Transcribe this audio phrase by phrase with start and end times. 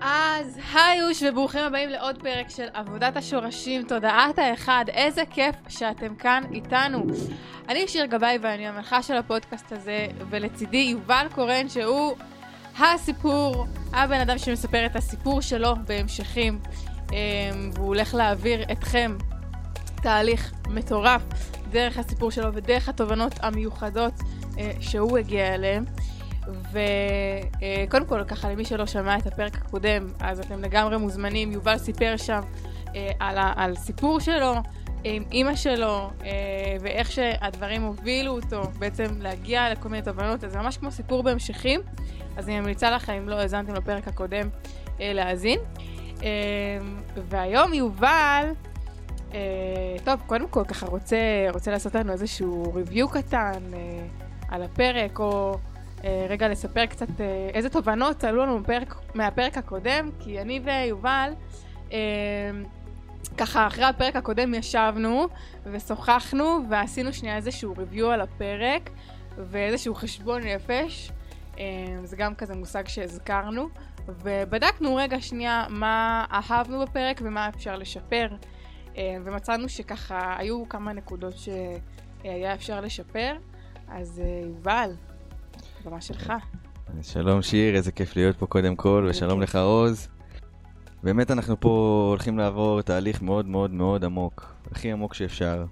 [0.00, 6.42] אז היוש וברוכים הבאים לעוד פרק של עבודת השורשים, תודעת האחד, איזה כיף שאתם כאן
[6.52, 7.06] איתנו.
[7.68, 12.16] אני שיר גבאי ואני המלכה של הפודקאסט הזה, ולצידי יובל קורן שהוא
[12.78, 16.58] הסיפור, הבן אדם שמספר את הסיפור שלו בהמשכים,
[17.12, 17.16] אמ,
[17.74, 19.16] והוא הולך להעביר אתכם
[20.02, 21.22] תהליך מטורף
[21.70, 24.12] דרך הסיפור שלו ודרך התובנות המיוחדות
[24.58, 25.84] אה, שהוא הגיע אליהן.
[26.72, 31.52] וקודם כל, ככה למי שלא שמע את הפרק הקודם, אז אתם לגמרי מוזמנים.
[31.52, 32.40] יובל סיפר שם
[32.94, 34.54] אה, על, על סיפור שלו
[35.04, 40.58] עם אימא שלו, אה, ואיך שהדברים הובילו אותו בעצם להגיע לכל מיני תובנות, אז זה
[40.58, 41.80] ממש כמו סיפור בהמשכים.
[42.36, 44.48] אז אני ממליצה לכם, אם לא האזנתם לפרק הקודם,
[45.00, 45.58] אה, להאזין.
[47.28, 48.44] והיום יובל,
[49.34, 51.16] אה, טוב, קודם כל ככה רוצה,
[51.52, 54.06] רוצה לעשות לנו איזשהו ריוויו קטן אה,
[54.48, 55.58] על הפרק, או...
[56.04, 61.32] אה, רגע לספר קצת אה, איזה תובנות עלו לנו בפרק, מהפרק הקודם, כי אני ויובל,
[61.92, 61.98] אה,
[63.38, 65.28] ככה אחרי הפרק הקודם ישבנו
[65.64, 68.90] ושוחחנו ועשינו שנייה איזשהו ריוויו על הפרק
[69.38, 71.10] ואיזשהו חשבון נפש,
[72.04, 73.68] זה גם כזה מושג שהזכרנו,
[74.08, 78.28] ובדקנו רגע שנייה מה אהבנו בפרק ומה אפשר לשפר,
[78.98, 83.36] ומצאנו שככה היו כמה נקודות שהיה אפשר לשפר,
[83.88, 84.90] אז יובל,
[85.88, 86.32] הבמה שלך.
[87.02, 90.08] שלום שיר, איזה כיף להיות פה קודם כל, ושלום לך עוז.
[91.02, 95.64] באמת אנחנו פה הולכים לעבור תהליך מאוד מאוד מאוד עמוק, הכי עמוק שאפשר,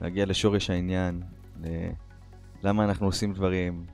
[0.00, 1.22] להגיע לשורש העניין,
[1.62, 1.66] ל...
[2.62, 3.86] למה אנחנו עושים דברים,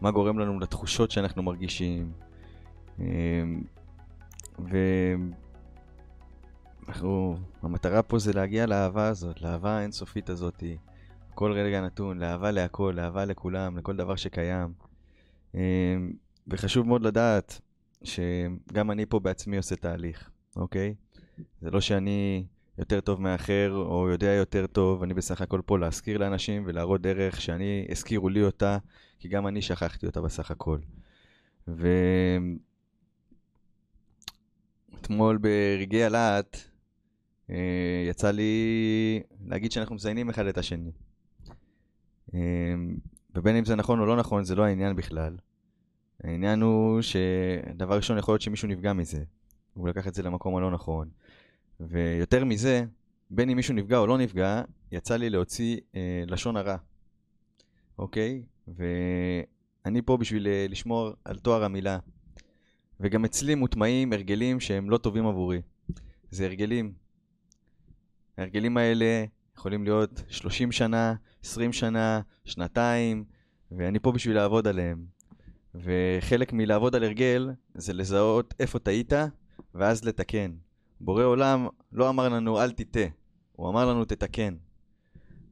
[0.00, 2.12] מה גורם לנו לתחושות שאנחנו מרגישים.
[2.98, 3.62] אמ,
[6.88, 10.76] ואנחנו, המטרה פה זה להגיע לאהבה הזאת, לאהבה האינסופית הזאתי.
[11.34, 14.89] כל רגע נתון, לאהבה להכל, לאהבה לכולם, לכל דבר שקיים.
[15.54, 16.12] אמ,
[16.48, 17.60] וחשוב מאוד לדעת
[18.02, 20.94] שגם אני פה בעצמי עושה תהליך, אוקיי?
[21.60, 22.44] זה לא שאני
[22.78, 27.40] יותר טוב מאחר או יודע יותר טוב, אני בסך הכל פה להזכיר לאנשים ולהראות דרך
[27.40, 28.78] שאני, הזכירו לי אותה,
[29.18, 30.78] כי גם אני שכחתי אותה בסך הכל.
[31.68, 32.58] ואתמול
[35.38, 36.56] ברגעי הלהט
[37.50, 40.92] אה, יצא לי להגיד שאנחנו מזיינים אחד את השני.
[43.34, 45.36] ובין אם זה נכון או לא נכון, זה לא העניין בכלל.
[46.24, 49.22] העניין הוא שדבר ראשון יכול להיות שמישהו נפגע מזה.
[49.74, 51.08] הוא לקח את זה למקום הלא נכון.
[51.80, 52.84] ויותר מזה,
[53.30, 56.76] בין אם מישהו נפגע או לא נפגע, יצא לי להוציא אה, לשון הרע.
[57.98, 58.42] אוקיי?
[58.68, 61.98] ואני פה בשביל אה, לשמור על תואר המילה.
[63.00, 65.62] וגם אצלי מוטמעים הרגלים שהם לא טובים עבורי.
[66.30, 66.92] זה הרגלים.
[68.38, 69.24] ההרגלים האלה
[69.60, 73.24] יכולים להיות 30 שנה, 20 שנה, שנתיים,
[73.72, 75.04] ואני פה בשביל לעבוד עליהם.
[75.74, 79.12] וחלק מלעבוד על הרגל זה לזהות איפה טעית,
[79.74, 80.52] ואז לתקן.
[81.00, 83.04] בורא עולם לא אמר לנו אל תטעה,
[83.52, 84.54] הוא אמר לנו תתקן.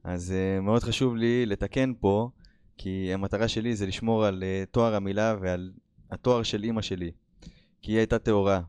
[0.03, 2.29] אז uh, מאוד חשוב לי לתקן פה,
[2.77, 5.71] כי המטרה שלי זה לשמור על uh, תואר המילה ועל
[6.11, 7.11] התואר של אימא שלי.
[7.81, 8.61] כי היא הייתה טהורה,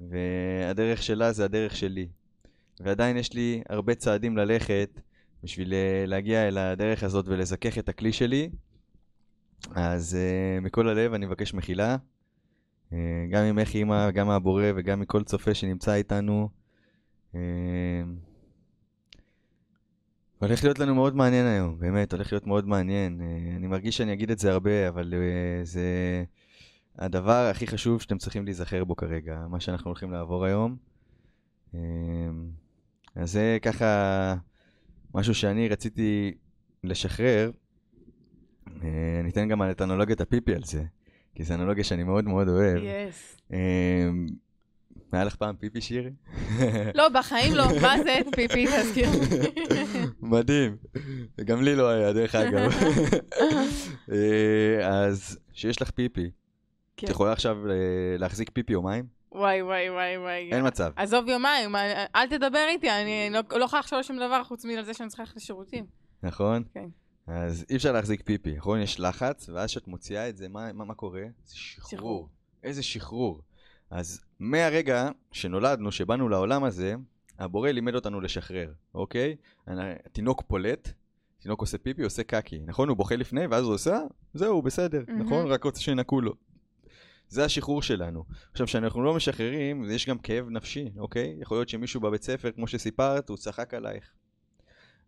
[0.00, 2.08] והדרך שלה זה הדרך שלי.
[2.82, 5.00] ועדיין יש לי הרבה צעדים ללכת
[5.44, 8.50] בשביל אה, להגיע אל הדרך הזאת ולזכך את הכלי שלי.
[9.74, 11.96] אז uh, מכל הלב אני מבקש מחילה,
[12.90, 12.94] uh,
[13.30, 16.48] גם ממך אימא, גם מהבורא וגם מכל צופה שנמצא איתנו.
[17.32, 17.36] Uh,
[20.38, 23.20] הולך להיות לנו מאוד מעניין היום, באמת, הולך להיות מאוד מעניין.
[23.20, 26.24] Uh, אני מרגיש שאני אגיד את זה הרבה, אבל uh, זה
[26.98, 30.76] הדבר הכי חשוב שאתם צריכים להיזכר בו כרגע, מה שאנחנו הולכים לעבור היום.
[31.74, 31.76] Uh,
[33.16, 34.34] אז זה ככה
[35.14, 36.34] משהו שאני רציתי
[36.84, 37.50] לשחרר.
[38.82, 40.84] אה, אני אתן גם את אנלוגיית הפיפי על זה,
[41.34, 42.76] כי זו אנלוגיה שאני מאוד מאוד אוהב.
[42.76, 43.36] יס.
[43.50, 43.54] Yes.
[45.12, 46.10] היה לך פעם פיפי שירי?
[46.94, 47.64] לא, בחיים לא.
[47.82, 48.66] מה זה פיפי?
[48.66, 49.08] תזכיר.
[50.22, 50.76] מדהים.
[51.44, 52.70] גם לי לא היה, דרך אגב.
[54.12, 56.30] אה, אז שיש לך פיפי,
[56.94, 57.56] את יכולה עכשיו
[58.18, 59.21] להחזיק פיפי יומיים?
[59.34, 60.52] וואי, וואי, וואי, וואי.
[60.52, 60.92] אין מצב.
[60.96, 61.76] עזוב יומיים,
[62.14, 65.22] אל תדבר איתי, אני לא, לא יכולה לחשוב על שום דבר חוץ מזה שאני צריכה
[65.22, 65.86] ללכת לשירותים.
[66.22, 66.62] נכון?
[66.74, 66.88] כן.
[67.26, 68.80] אז אי אפשר להחזיק פיפי, נכון?
[68.80, 71.22] יש לחץ, ואז כשאת מוציאה את זה, מה, מה, מה קורה?
[71.44, 71.90] זה שחרור.
[71.90, 72.28] שחרור.
[72.62, 73.40] איזה שחרור.
[73.90, 76.94] אז מהרגע שנולדנו, שבאנו לעולם הזה,
[77.38, 79.36] הבורא לימד אותנו לשחרר, אוקיי?
[79.66, 80.92] התינוק פולט,
[81.38, 82.88] תינוק עושה פיפי, עושה קקי, נכון?
[82.88, 83.98] הוא בוכה לפני, ואז הוא עושה,
[84.34, 85.12] זהו, בסדר, mm-hmm.
[85.12, 85.46] נכון?
[85.46, 86.34] רק רוצה שינקו לו.
[87.32, 88.24] זה השחרור שלנו.
[88.52, 91.36] עכשיו, כשאנחנו לא משחררים, יש גם כאב נפשי, אוקיי?
[91.40, 94.12] יכול להיות שמישהו בבית ספר, כמו שסיפרת, הוא צחק עלייך.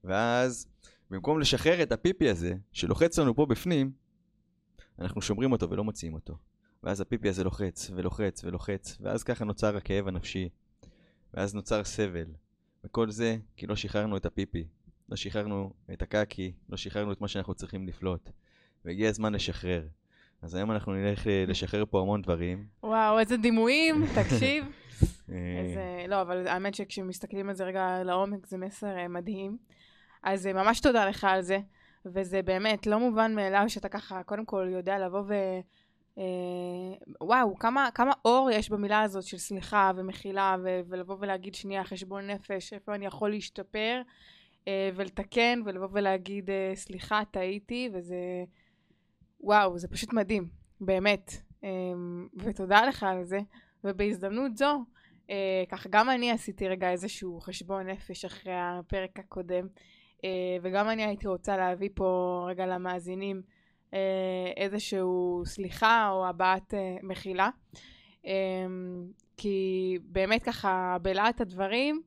[0.04, 0.66] ואז,
[1.10, 3.92] במקום לשחרר את הפיפי הזה, שלוחץ לנו פה בפנים,
[4.98, 6.38] אנחנו שומרים אותו ולא מוציאים אותו.
[6.82, 10.48] ואז הפיפי הזה לוחץ ולוחץ ולוחץ, ואז ככה נוצר הכאב הנפשי,
[11.34, 12.26] ואז נוצר סבל.
[12.84, 14.66] וכל זה כי לא שחררנו את הפיפי,
[15.08, 18.30] לא שחררנו את הקקי, לא שחררנו את מה שאנחנו צריכים לפלוט.
[18.84, 19.86] והגיע הזמן לשחרר.
[20.44, 22.64] אז היום אנחנו נלך לשחרר פה המון דברים.
[22.82, 24.64] וואו, איזה דימויים, תקשיב.
[25.32, 29.56] אה, איזה, לא, אבל האמת שכשמסתכלים על זה רגע לעומק זה מסר אה, מדהים.
[30.22, 31.58] אז אה, ממש תודה לך על זה,
[32.06, 35.34] וזה באמת לא מובן מאליו שאתה ככה, קודם כל יודע לבוא ו...
[37.20, 42.30] וואו, כמה, כמה אור יש במילה הזאת של סליחה ומחילה, ו- ולבוא ולהגיד שנייה חשבון
[42.30, 44.02] נפש, איפה אני יכול להשתפר,
[44.94, 48.16] ולתקן, ולבוא ולהגיד סליחה, טעיתי, וזה...
[49.44, 50.48] וואו, זה פשוט מדהים,
[50.80, 51.32] באמת.
[51.64, 51.68] אה,
[52.36, 53.38] ותודה לך על זה.
[53.84, 54.84] ובהזדמנות זו,
[55.30, 59.66] אה, ככה גם אני עשיתי רגע איזשהו חשבון נפש אחרי הפרק הקודם,
[60.24, 63.42] אה, וגם אני הייתי רוצה להביא פה רגע למאזינים
[63.94, 67.48] אה, איזשהו סליחה או הבעת מחילה.
[68.26, 68.66] אה,
[69.36, 72.02] כי באמת ככה בלהט הדברים,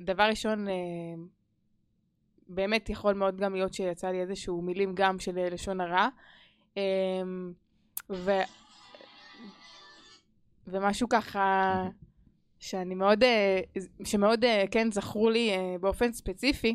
[0.00, 0.66] דבר ראשון,
[2.48, 6.08] באמת יכול מאוד גם להיות שיצא לי איזשהו מילים גם של אה, לשון הרע.
[6.76, 6.82] אה,
[8.10, 8.30] ו...
[10.66, 11.74] ומשהו ככה
[12.58, 13.60] שאני מאוד, אה,
[14.04, 15.50] שמאוד אה, כן זכרו לי
[15.80, 16.74] באופן ספציפי,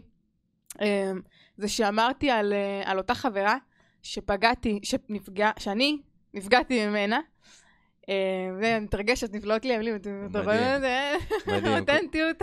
[0.82, 1.12] אה,
[1.58, 2.54] זה שאמרתי על,
[2.86, 3.58] על אותה חברה
[4.04, 5.98] שפגעתי, שנפגע, שאני
[6.34, 7.20] נפגעתי ממנה.
[8.10, 8.16] אה,
[8.62, 9.96] זה מתרגשת, נפלאות לי המילים,
[10.32, 11.12] אתה רואה את זה?
[11.48, 11.80] מדהים.
[11.80, 12.38] אותנטיות.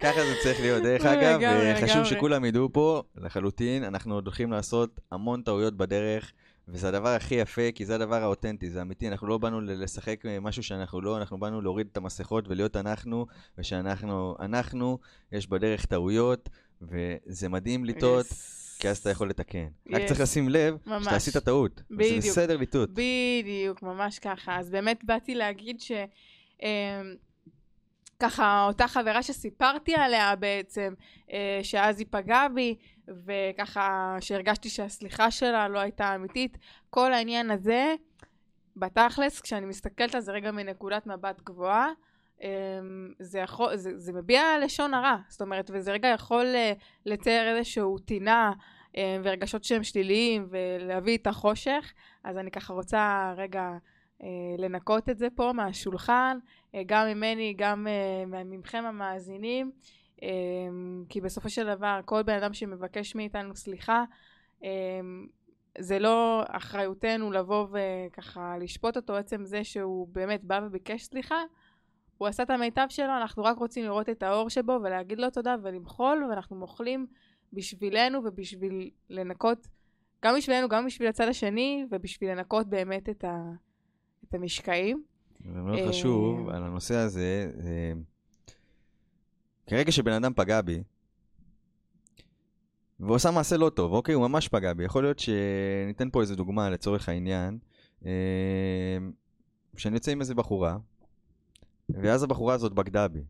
[0.00, 0.82] ככה זה צריך להיות.
[0.82, 2.04] דרך אגב, לגמרי, חשוב.
[2.04, 6.32] שכולם ידעו פה, לחלוטין, אנחנו עוד הולכים לעשות המון טעויות בדרך,
[6.68, 10.40] וזה הדבר הכי יפה, כי זה הדבר האותנטי, זה אמיתי, אנחנו לא באנו לשחק אה,
[10.40, 13.26] משהו שאנחנו לא, אנחנו באנו להוריד את המסכות ולהיות אנחנו,
[13.58, 14.98] ושאנחנו, אנחנו,
[15.32, 16.48] יש בדרך טעויות,
[16.82, 18.61] וזה מדהים לטעות, Yes.
[18.82, 19.66] כי אז אתה יכול לתקן.
[19.92, 20.06] רק Yes.
[20.08, 21.04] צריך לשים לב ממש.
[21.04, 21.82] שאתה עשית טעות.
[21.90, 22.20] בדיוק.
[22.20, 22.90] זה בסדר לטעות.
[22.92, 24.58] בדיוק, ממש ככה.
[24.58, 25.92] אז באמת באתי להגיד ש...
[26.62, 26.68] אמ,
[28.20, 30.94] ככה, אותה חברה שסיפרתי עליה בעצם,
[31.32, 32.76] אה, שאז היא פגעה בי,
[33.26, 36.58] וככה שהרגשתי שהסליחה שלה לא הייתה אמיתית,
[36.90, 37.94] כל העניין הזה,
[38.76, 41.88] בתכלס, כשאני מסתכלת על זה רגע מנקודת מבט גבוהה,
[43.18, 46.72] זה, יכול, זה, זה מביע לשון הרע, זאת אומרת, וזה רגע יכול אה,
[47.06, 48.52] לתאר איזשהו טינה
[48.96, 51.92] אה, ורגשות שהם שליליים ולהביא את החושך,
[52.24, 53.70] אז אני ככה רוצה רגע
[54.22, 54.28] אה,
[54.58, 56.38] לנקות את זה פה מהשולחן,
[56.86, 59.72] גם ממני, גם אה, מכם המאזינים,
[61.08, 64.04] כי בסופו של דבר כל בן אדם שמבקש מאיתנו סליחה,
[65.78, 71.42] זה לא אחריותנו לבוא וככה לשפוט אותו, עצם זה שהוא באמת בא וביקש סליחה,
[72.22, 75.56] הוא עשה את המיטב שלו, אנחנו רק רוצים לראות את האור שבו ולהגיד לו תודה
[75.62, 77.06] ולמחול, ואנחנו מוחלים
[77.52, 79.68] בשבילנו ובשביל לנקות,
[80.24, 83.52] גם בשבילנו, גם בשביל הצד השני, ובשביל לנקות באמת את, ה,
[84.24, 85.02] את המשקעים.
[85.52, 87.52] זה מאוד אה, חשוב על הנושא הזה.
[87.64, 87.92] אה,
[89.66, 90.82] כרגע שבן אדם פגע בי,
[93.00, 94.14] והוא עשה מעשה לא טוב, אוקיי?
[94.14, 94.84] הוא ממש פגע בי.
[94.84, 97.58] יכול להיות שניתן פה איזה דוגמה לצורך העניין,
[98.06, 98.10] אה,
[99.76, 100.76] שאני יוצא עם איזה בחורה,
[102.02, 103.24] ואז הבחורה הזאת בגדה בי,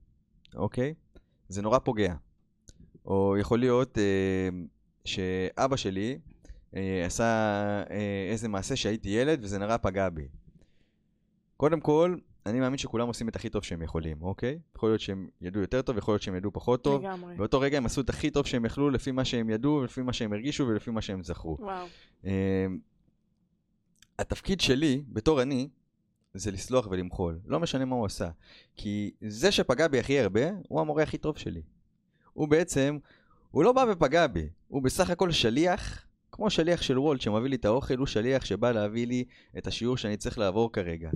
[0.54, 0.94] אוקיי?
[1.48, 2.14] זה נורא פוגע.
[3.06, 4.48] או יכול להיות אה,
[5.04, 6.18] שאבא שלי
[6.76, 7.24] אה, עשה
[7.90, 10.28] אה, איזה מעשה שהייתי ילד וזה נורא פגע בי.
[11.56, 12.16] קודם כל,
[12.46, 14.58] אני מאמין שכולם עושים את הכי טוב שהם יכולים, אוקיי?
[14.76, 17.02] יכול להיות שהם ידעו יותר טוב, יכול להיות שהם ידעו פחות טוב.
[17.02, 17.36] לגמרי.
[17.36, 20.12] באותו רגע הם עשו את הכי טוב שהם יכלו לפי מה שהם ידעו, לפי מה
[20.12, 21.56] שהם הרגישו ולפי מה שהם זכרו.
[21.60, 21.86] וואו.
[22.24, 22.66] אה,
[24.18, 25.68] התפקיד שלי, בתור אני,
[26.34, 27.38] זה לסלוח ולמחול.
[27.46, 28.30] לא משנה מה הוא עשה.
[28.76, 31.62] כי זה שפגע בי הכי הרבה, הוא המורה הכי טוב שלי.
[32.32, 32.98] הוא בעצם,
[33.50, 34.48] הוא לא בא ופגע בי.
[34.68, 38.72] הוא בסך הכל שליח, כמו שליח של וולט שמביא לי את האוכל, הוא שליח שבא
[38.72, 39.24] להביא לי
[39.58, 41.10] את השיעור שאני צריך לעבור כרגע.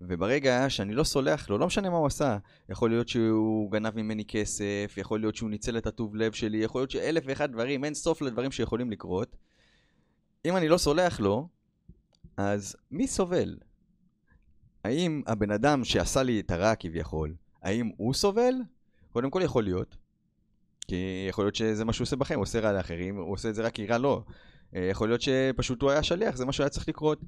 [0.00, 2.38] וברגע שאני לא סולח לו, לא משנה מה הוא עשה,
[2.68, 6.80] יכול להיות שהוא גנב ממני כסף, יכול להיות שהוא ניצל את הטוב לב שלי, יכול
[6.80, 9.36] להיות שאלף ואחד דברים, אין סוף לדברים שיכולים לקרות.
[10.44, 11.48] אם אני לא סולח לו,
[12.36, 13.56] אז מי סובל?
[14.86, 18.54] האם הבן אדם שעשה לי את הרע כביכול, האם הוא סובל?
[19.12, 19.96] קודם כל יכול להיות.
[20.88, 23.54] כי יכול להיות שזה מה שהוא עושה בכם, הוא עושה רע לאחרים, הוא עושה את
[23.54, 24.24] זה רק כי רע לו.
[24.76, 27.20] אה, יכול להיות שפשוט הוא היה שליח, זה מה שהיה צריך לקרות.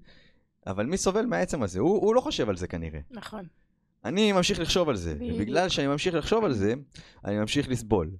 [0.67, 1.81] אבל מי סובל מהעצם הזה?
[1.81, 3.00] הוא, הוא לא חושב על זה כנראה.
[3.11, 3.45] נכון.
[4.05, 5.15] אני ממשיך לחשוב על זה.
[5.21, 6.75] ובגלל שאני ממשיך לחשוב על זה,
[7.25, 8.11] אני ממשיך לסבול.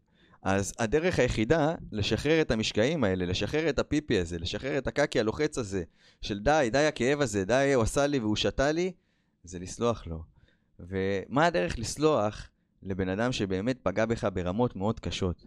[0.43, 5.59] אז הדרך היחידה לשחרר את המשקעים האלה, לשחרר את הפיפי הזה, לשחרר את הקקי הלוחץ
[5.59, 5.83] הזה,
[6.23, 8.93] של די, די הכאב הזה, די הוא עשה לי והוא שתה לי,
[9.45, 10.23] זה לסלוח לו.
[10.81, 12.51] ומה הדרך לסלוח
[12.83, 15.47] לבן אדם שבאמת פגע בך ברמות מאוד קשות?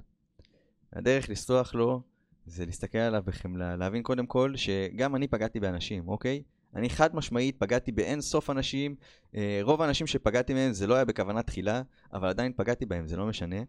[0.93, 2.01] הדרך לסלוח לו
[2.45, 6.43] זה להסתכל עליו בחמלה, להבין קודם כל שגם אני פגעתי באנשים, אוקיי?
[6.75, 8.95] אני חד משמעית פגעתי באין סוף אנשים,
[9.35, 11.81] אה, רוב האנשים שפגעתי מהם זה לא היה בכוונה תחילה,
[12.13, 13.61] אבל עדיין פגעתי בהם, זה לא משנה.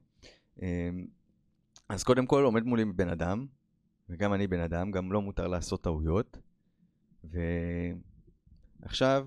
[0.62, 0.91] אה,
[1.88, 3.47] אז קודם כל עומד מולי בן אדם,
[4.09, 6.38] וגם אני בן אדם, גם לא מותר לעשות טעויות.
[8.83, 9.26] ועכשיו,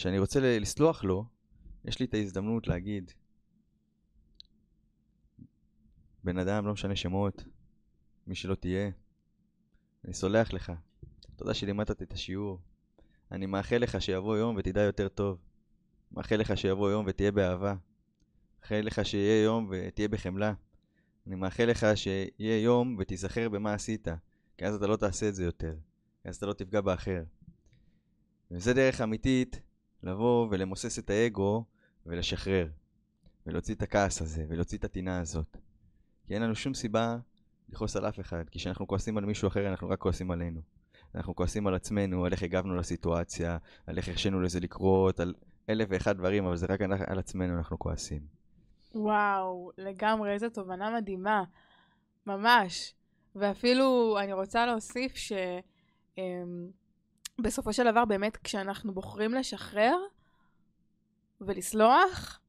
[0.00, 1.24] כשאני רוצה לסלוח לו,
[1.84, 3.12] יש לי את ההזדמנות להגיד,
[6.24, 7.44] בן אדם, לא משנה שמות,
[8.26, 8.90] מי שלא תהיה,
[10.04, 10.72] אני סולח לך.
[11.36, 12.60] תודה שלימדת את השיעור.
[13.32, 15.38] אני מאחל לך שיבוא יום ותדע יותר טוב.
[16.12, 17.74] מאחל לך שיבוא יום ותהיה באהבה.
[18.60, 20.54] מאחל לך שיהיה יום ותהיה בחמלה.
[21.26, 24.08] אני מאחל לך שיהיה יום ותיזכר במה עשית,
[24.58, 25.74] כי אז אתה לא תעשה את זה יותר.
[26.22, 27.22] כי אז אתה לא תפגע באחר.
[28.50, 29.60] וזה דרך אמיתית
[30.02, 31.64] לבוא ולמוסס את האגו
[32.06, 32.68] ולשחרר.
[33.46, 35.56] ולהוציא את הכעס הזה, ולהוציא את הטינה הזאת.
[36.26, 37.16] כי אין לנו שום סיבה
[37.68, 40.60] לכעוס על אף אחד, כי כשאנחנו כועסים על מישהו אחר אנחנו רק כועסים עלינו.
[41.14, 45.34] אנחנו כועסים על עצמנו, על איך הגבנו לסיטואציה, על איך הרשינו לזה לקרות, על
[45.68, 48.20] אלף ואחד דברים, אבל זה רק על עצמנו אנחנו כועסים.
[48.94, 51.44] וואו, לגמרי, איזו תובנה מדהימה.
[52.26, 52.94] ממש.
[53.36, 55.68] ואפילו אני רוצה להוסיף שבסופו
[56.18, 56.70] אמ,
[57.72, 59.96] של דבר, באמת, כשאנחנו בוחרים לשחרר
[61.40, 62.40] ולסלוח,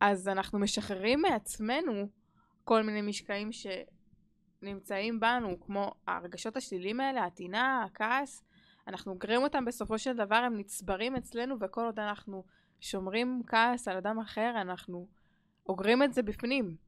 [0.00, 2.08] אז אנחנו משחררים מעצמנו
[2.64, 8.44] כל מיני משקעים שנמצאים בנו, כמו הרגשות השליליים האלה, הטינה, הכעס,
[8.88, 12.44] אנחנו אוגרים אותם בסופו של דבר, הם נצברים אצלנו, וכל עוד אנחנו
[12.80, 15.08] שומרים כעס על אדם אחר, אנחנו
[15.68, 16.85] אוגרים את זה בפנים.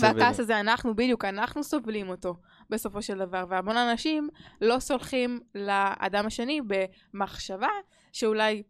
[0.00, 2.34] והכעס הזה, אנחנו, בדיוק, אנחנו סובלים אותו
[2.70, 4.28] בסופו של דבר, והמון אנשים
[4.60, 7.68] לא סולחים לאדם השני במחשבה
[8.12, 8.62] שאולי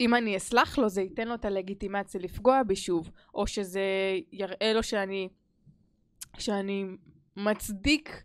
[0.00, 3.80] אם אני אסלח לו, זה ייתן לו את הלגיטימציה לפגוע בי שוב, או שזה
[4.32, 5.28] יראה לו שאני
[6.38, 6.86] שאני
[7.36, 8.22] מצדיק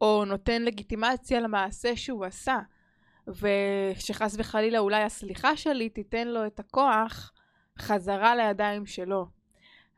[0.00, 2.58] או נותן לגיטימציה למעשה שהוא עשה,
[3.28, 7.32] ושחס וחלילה אולי הסליחה שלי תיתן לו את הכוח
[7.78, 9.35] חזרה לידיים שלו.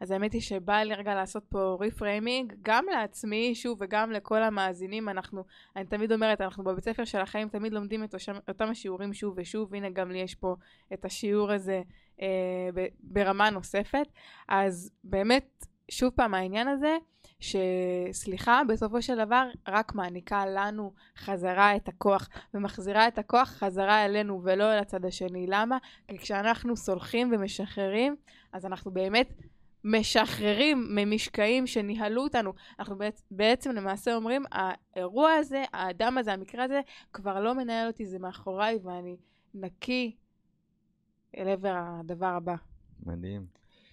[0.00, 5.08] אז האמת היא שבא לי רגע לעשות פה ריפריימינג, גם לעצמי, שוב, וגם לכל המאזינים.
[5.08, 5.44] אנחנו,
[5.76, 8.14] אני תמיד אומרת, אנחנו בבית ספר של החיים תמיד לומדים את
[8.48, 10.56] אותם השיעורים שוב ושוב, הנה גם לי יש פה
[10.92, 11.82] את השיעור הזה
[12.20, 12.68] אה,
[13.00, 14.06] ברמה נוספת.
[14.48, 16.96] אז באמת, שוב פעם, העניין הזה,
[17.40, 24.40] שסליחה, בסופו של דבר רק מעניקה לנו חזרה את הכוח, ומחזירה את הכוח חזרה אלינו
[24.44, 25.46] ולא אל הצד השני.
[25.48, 25.78] למה?
[26.08, 28.16] כי כשאנחנו סולחים ומשחררים,
[28.52, 29.32] אז אנחנו באמת
[29.88, 32.52] משחררים ממשקעים שניהלו אותנו.
[32.78, 32.96] אנחנו
[33.30, 36.80] בעצם למעשה אומרים, האירוע הזה, האדם הזה, המקרה הזה,
[37.12, 39.16] כבר לא מנהל אותי, זה מאחוריי, ואני
[39.54, 40.16] נקי
[41.38, 42.54] אל עבר הדבר הבא.
[43.06, 43.46] מדהים.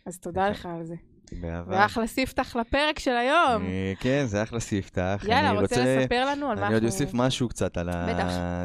[0.06, 0.96] אז תודה לך על זה.
[1.42, 1.72] באהבה.
[1.72, 3.66] ואחלה ספתח לפרק של היום.
[3.66, 5.26] אה, כן, זה אחלה ספתח.
[5.28, 6.66] יאללה, רוצה לספר לנו על מה אנחנו...
[6.66, 7.90] אני עוד אוסיף משהו קצת על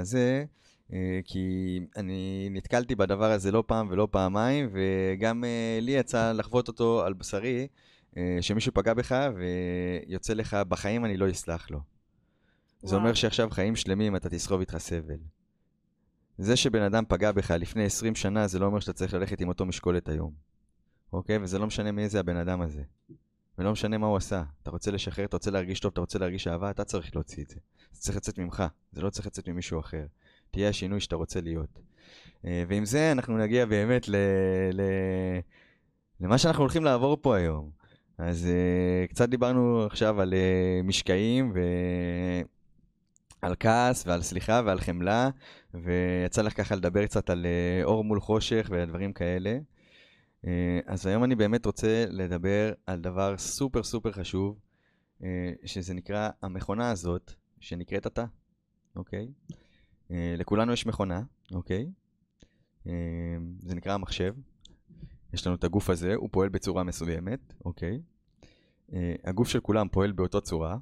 [0.02, 0.44] זה.
[0.92, 6.68] אה, כי אני נתקלתי בדבר הזה לא פעם ולא פעמיים, וגם אה, לי יצא לחוות
[6.68, 7.68] אותו על בשרי,
[8.40, 11.80] שמישהו פגע בך ויוצא לך, בחיים אני לא אסלח לו.
[12.82, 15.18] זה אומר שעכשיו חיים שלמים אתה תסחוב איתך סבל.
[16.38, 19.48] זה שבן אדם פגע בך לפני 20 שנה, זה לא אומר שאתה צריך ללכת עם
[19.48, 20.32] אותו משקולת היום.
[21.12, 21.38] אוקיי?
[21.38, 22.82] וזה לא משנה מי זה הבן אדם הזה.
[23.58, 24.42] ולא משנה מה הוא עשה.
[24.62, 27.48] אתה רוצה לשחרר, אתה רוצה להרגיש טוב, אתה רוצה להרגיש אהבה, אתה צריך להוציא את
[27.48, 27.56] זה.
[27.92, 30.06] זה צריך לצאת ממך, זה לא צריך לצאת ממישהו אחר.
[30.50, 31.80] תהיה השינוי שאתה רוצה להיות.
[32.46, 34.16] אה, ועם זה אנחנו נגיע באמת ל...
[34.72, 34.80] ל...
[36.20, 37.70] למה שאנחנו הולכים לעבור פה היום.
[38.18, 41.52] אז uh, קצת דיברנו עכשיו על uh, משקעים
[43.42, 45.30] ועל כעס ועל סליחה ועל חמלה,
[45.74, 47.46] ויצא לך ככה לדבר קצת על
[47.84, 49.58] אור מול חושך ודברים כאלה.
[50.46, 54.58] אה, אז היום אני באמת רוצה לדבר על דבר סופר סופר חשוב,
[55.22, 58.24] אה, שזה נקרא המכונה הזאת, שנקראת אתה,
[58.96, 59.28] אוקיי?
[59.52, 59.56] אה,
[60.10, 61.90] לכולנו יש מכונה, אוקיי?
[63.58, 64.34] זה נקרא המחשב.
[65.32, 68.00] יש לנו את הגוף הזה, הוא פועל בצורה מסוימת, אוקיי?
[69.24, 70.76] הגוף של כולם פועל באותו צורה,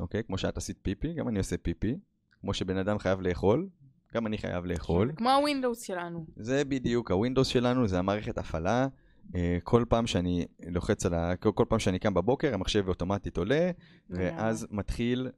[0.00, 0.24] אוקיי?
[0.24, 1.98] כמו שאת עשית פיפי, גם אני עושה פיפי.
[2.40, 3.68] כמו שבן אדם חייב לאכול,
[4.14, 5.12] גם אני חייב לאכול.
[5.16, 6.26] כמו הווינדוס שלנו.
[6.36, 8.86] זה בדיוק, הווינדוס שלנו זה המערכת הפעלה.
[9.34, 11.36] אה, כל פעם שאני לוחץ על ה...
[11.36, 13.70] כל פעם שאני קם בבוקר, המחשב אוטומטית עולה,
[14.10, 15.28] ואז מתחיל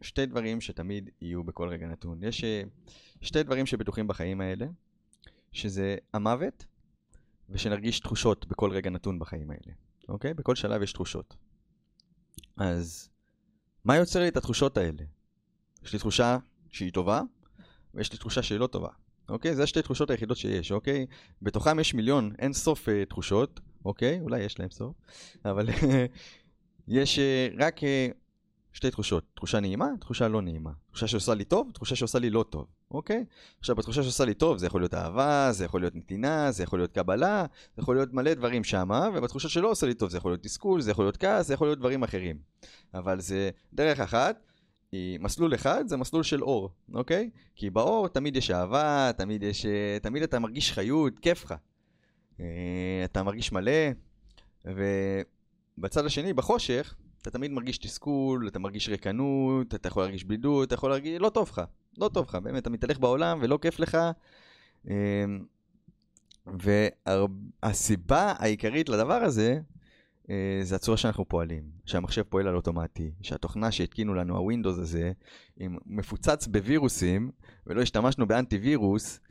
[0.00, 2.22] שתי דברים שתמיד יהיו בכל רגע נתון.
[2.22, 2.62] יש אה,
[3.20, 4.66] שתי דברים שבטוחים בחיים האלה,
[5.52, 6.66] שזה המוות,
[7.50, 9.72] ושנרגיש תחושות בכל רגע נתון בחיים האלה,
[10.08, 10.34] אוקיי?
[10.34, 11.36] בכל שלב יש תחושות.
[12.56, 13.08] אז
[13.84, 15.02] מה יוצר לי את התחושות האלה?
[15.82, 16.38] יש לי תחושה
[16.70, 17.22] שהיא טובה,
[17.94, 18.88] ויש לי תחושה שהיא לא טובה.
[19.28, 19.54] אוקיי?
[19.54, 21.06] זה השתי תחושות היחידות שיש, אוקיי?
[21.42, 24.20] בתוכם יש מיליון, אין סוף uh, תחושות, אוקיי?
[24.20, 24.96] אולי יש להם סוף,
[25.44, 25.68] אבל
[26.88, 27.84] יש uh, רק uh,
[28.76, 30.70] שתי תחושות, תחושה נעימה, תחושה לא נעימה.
[30.90, 33.24] תחושה שעושה לי טוב, תחושה שעושה לי לא טוב, אוקיי?
[33.58, 36.78] עכשיו, בתחושה שעושה לי טוב, זה יכול להיות אהבה, זה יכול להיות נתינה, זה יכול
[36.78, 40.30] להיות קבלה, זה יכול להיות מלא דברים שמה, ובתחושה שלא עושה לי טוב, זה יכול
[40.30, 42.38] להיות תסכול, זה יכול להיות כעס, זה יכול להיות דברים אחרים.
[42.94, 44.42] אבל זה דרך אחת,
[44.92, 47.30] היא מסלול אחד זה מסלול של אור, אוקיי?
[47.54, 49.66] כי באור תמיד יש אהבה, תמיד יש...
[50.02, 51.54] תמיד אתה מרגיש חיות, כיף לך.
[52.40, 52.44] אה,
[53.04, 53.72] אתה מרגיש מלא,
[54.64, 60.74] ובצד השני, בחושך, אתה תמיד מרגיש תסכול, אתה מרגיש ריקנות, אתה יכול להרגיש בדידות, אתה
[60.74, 61.20] יכול להרגיש...
[61.20, 61.62] לא טוב לך,
[61.98, 63.98] לא טוב לך, באמת, אתה מתהלך בעולם ולא כיף לך.
[64.88, 65.44] אמ,
[66.46, 69.60] והסיבה העיקרית לדבר הזה,
[70.30, 75.12] אה, זה הצורה שאנחנו פועלים, שהמחשב פועל על אוטומטי, שהתוכנה שהתקינו לנו, הווינדוס הזה,
[75.86, 77.30] מפוצץ בווירוסים,
[77.66, 79.25] ולא השתמשנו באנטי וירוס, אה,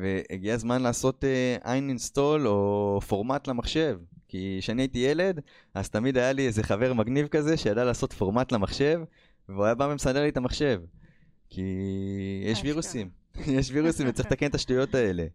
[0.00, 1.24] והגיע הזמן לעשות
[1.64, 3.98] עין אה, אינסטול או פורמט למחשב.
[4.28, 5.40] כי כשאני הייתי ילד,
[5.74, 9.00] אז תמיד היה לי איזה חבר מגניב כזה שידע לעשות פורמט למחשב,
[9.48, 10.82] והוא היה בא ומסדר לי את המחשב.
[11.50, 11.62] כי
[12.44, 13.10] יש וירוסים,
[13.58, 15.26] יש וירוסים וצריך לתקן את השטויות האלה.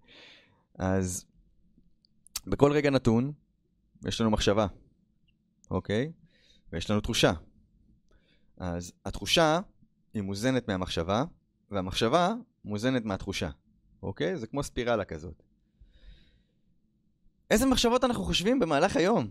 [0.78, 1.26] אז
[2.48, 3.32] בכל רגע נתון,
[4.06, 4.68] יש לנו מחשבה,
[5.72, 6.12] אוקיי?
[6.74, 7.34] ויש לנו תחושה.
[8.58, 9.60] אז התחושה
[10.14, 11.24] היא מוזנת מהמחשבה,
[11.72, 12.34] והמחשבה
[12.66, 13.50] מוזנת מהתחושה,
[14.04, 14.38] אוקיי?
[14.38, 15.44] זה כמו ספירלה כזאת.
[17.52, 19.30] איזה מחשבות אנחנו חושבים במהלך היום?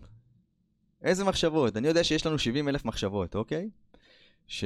[1.02, 1.76] איזה מחשבות?
[1.76, 3.70] אני יודע שיש לנו 70 אלף מחשבות, אוקיי?
[4.46, 4.64] ש...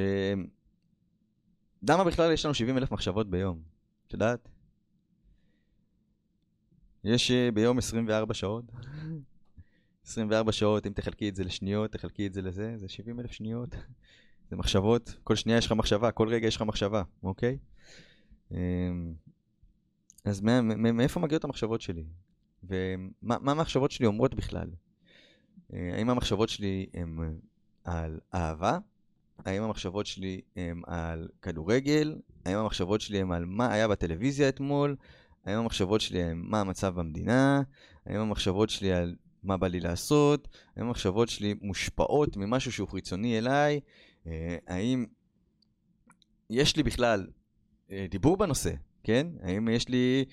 [1.88, 3.62] למה בכלל יש לנו 70 אלף מחשבות ביום?
[4.06, 4.49] את יודעת?
[7.04, 8.64] יש uh, ביום 24 שעות.
[10.06, 13.75] 24 שעות, אם תחלקי את זה לשניות, תחלקי את זה לזה, זה 70 אלף שניות.
[14.50, 17.58] זה מחשבות, כל שנייה יש לך מחשבה, כל רגע יש לך מחשבה, אוקיי?
[20.25, 22.04] אז מאיפה מגיעות המחשבות שלי?
[22.64, 24.69] ומה המחשבות שלי אומרות בכלל?
[25.73, 27.38] אה, האם המחשבות שלי הן
[27.85, 28.78] על אהבה?
[29.38, 32.16] האם המחשבות שלי הן על כדורגל?
[32.45, 34.97] האם המחשבות שלי הן על מה היה בטלוויזיה אתמול?
[35.45, 37.62] האם המחשבות שלי הן מה המצב במדינה?
[38.07, 40.49] האם המחשבות שלי על מה בא לי לעשות?
[40.76, 43.80] האם המחשבות שלי מושפעות ממשהו שהוא חיצוני אליי?
[44.26, 45.06] אה, האם
[46.50, 47.26] יש לי בכלל
[47.91, 48.73] אה, דיבור בנושא,
[49.04, 49.26] כן?
[49.43, 50.25] האם יש לי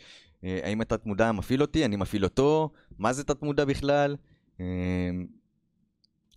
[0.44, 1.86] אה, האם התת מודע מפעיל אותי?
[1.86, 2.72] אני מפעיל אותו?
[2.98, 4.16] מה זה תת מודע בכלל?
[4.60, 5.10] אה,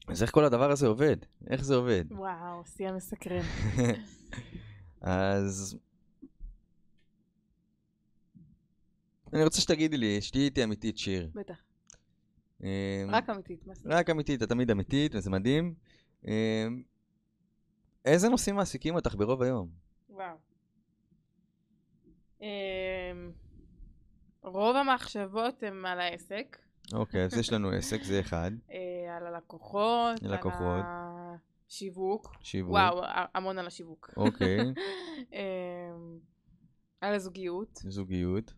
[0.08, 1.16] אז איך כל הדבר הזה עובד?
[1.50, 2.04] איך זה עובד?
[2.10, 3.42] וואו, שיא המסקרן.
[5.00, 5.76] אז...
[9.32, 11.30] אני רוצה שתגידי לי, שתהיי איתי אמיתית, שיר.
[11.34, 11.62] בטח.
[12.64, 15.74] אה, רק אמיתית, מה רק אמיתית, את תמיד אמיתית, וזה מדהים.
[18.04, 19.68] איזה נושאים מעסיקים אותך ברוב היום?
[20.10, 20.53] וואו.
[24.42, 26.58] רוב המחשבות הן על העסק.
[26.92, 28.50] אוקיי, אז יש לנו עסק, זה אחד.
[28.70, 30.84] אה, על הלקוחות, לקוחות.
[30.84, 31.36] על
[31.68, 32.36] השיווק.
[32.40, 32.72] שיווק.
[32.72, 33.02] וואו,
[33.34, 34.10] המון על השיווק.
[34.16, 34.58] אוקיי.
[35.32, 36.18] אמ,
[37.00, 37.80] על הזוגיות.
[37.88, 38.54] זוגיות.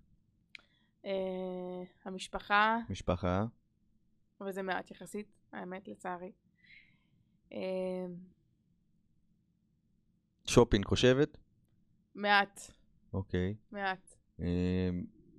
[1.04, 2.78] אה, המשפחה.
[2.90, 3.44] משפחה.
[4.40, 6.32] וזה מעט יחסית, האמת, לצערי.
[7.52, 7.58] אמ,
[10.46, 11.38] שופינג חושבת?
[12.14, 12.60] מעט.
[13.16, 13.54] אוקיי.
[13.72, 14.14] מעט.
[14.40, 14.44] אמ,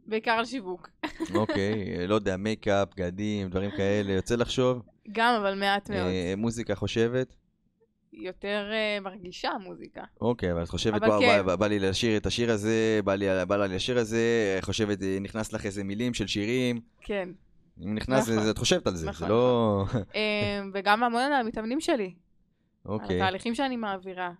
[0.06, 0.90] בעיקר על שיווק.
[1.36, 4.82] אוקיי, לא יודע, מייקאפ, בגדים, דברים כאלה, יוצא לחשוב?
[5.12, 6.08] גם, אבל מעט מאוד.
[6.08, 7.36] אה, מוזיקה חושבת?
[8.14, 10.04] יותר אה, מרגישה מוזיקה.
[10.22, 11.46] אוקיי, אבל את חושבת, וואו, כן.
[11.46, 15.18] בא, בא לי לשיר את השיר הזה, בא לי, בא לי לשיר הזה, חושבת, אה,
[15.22, 16.82] נכנס לך איזה מילים של שירים.
[17.02, 17.30] כן.
[17.84, 18.50] אם נכנס, נכון.
[18.50, 19.84] את חושבת על זה, נכון, זה לא...
[19.86, 20.02] נכון.
[20.74, 22.14] וגם המון על המתאמנים שלי.
[22.86, 23.16] אוקיי.
[23.16, 24.32] על התהליכים שאני מעבירה.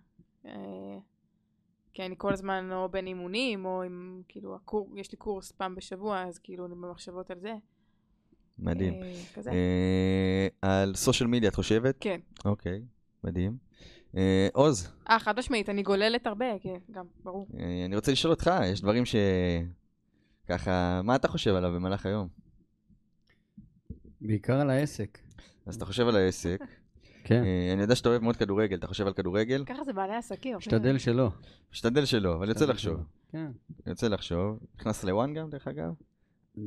[1.92, 5.74] כי אני כל הזמן או בין אימונים, או עם, כאילו, הקור, יש לי קורס פעם
[5.74, 7.54] בשבוע, אז כאילו, אני במחשבות על זה.
[8.58, 8.94] מדהים.
[9.02, 9.50] אה, כזה.
[9.50, 11.96] אה, על סושיאל מדיה את חושבת?
[12.00, 12.20] כן.
[12.44, 12.82] אוקיי,
[13.24, 13.56] מדהים.
[14.16, 14.92] אה, עוז.
[15.10, 17.46] אה, חד משמעית, אני גוללת הרבה, כן, גם, ברור.
[17.58, 19.16] אה, אני רוצה לשאול אותך, יש דברים ש...
[20.48, 22.28] ככה, מה אתה חושב עליו במהלך היום?
[24.20, 25.18] בעיקר על העסק.
[25.66, 26.60] אז אתה חושב על העסק.
[27.24, 27.44] כן.
[27.44, 29.64] אה, אני יודע שאתה אוהב מאוד כדורגל, אתה חושב על כדורגל?
[29.64, 30.56] ככה זה בעלי עסקים.
[30.56, 31.30] משתדל שלא.
[31.72, 33.00] משתדל שלא, אבל יוצא לחשוב.
[33.32, 33.50] כן.
[33.86, 34.58] יוצא לחשוב.
[34.76, 35.92] נכנס לוואן גם, דרך אגב?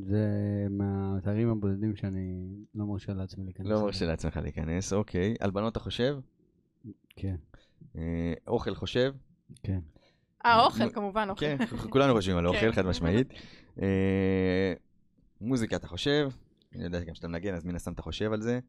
[0.00, 0.26] זה
[0.70, 3.66] מהאתרים הבודדים שאני לא מרשה לעצמי להיכנס.
[3.66, 5.34] לא מרשה לעצמך להיכנס, אוקיי.
[5.40, 6.18] על בנות אתה חושב?
[7.16, 7.36] כן.
[7.96, 9.14] אה, אוכל חושב?
[9.62, 9.80] כן.
[10.44, 11.40] אה, אוכל, כמובן, אוכל.
[11.40, 11.56] כן,
[11.90, 12.72] כולנו חושבים על אוכל, כן.
[12.72, 13.28] חד משמעית.
[13.82, 14.72] אה,
[15.40, 16.28] מוזיקה אתה חושב?
[16.74, 18.60] אני יודע גם שאתה מנגן, אז מן הסתם אתה חושב על זה.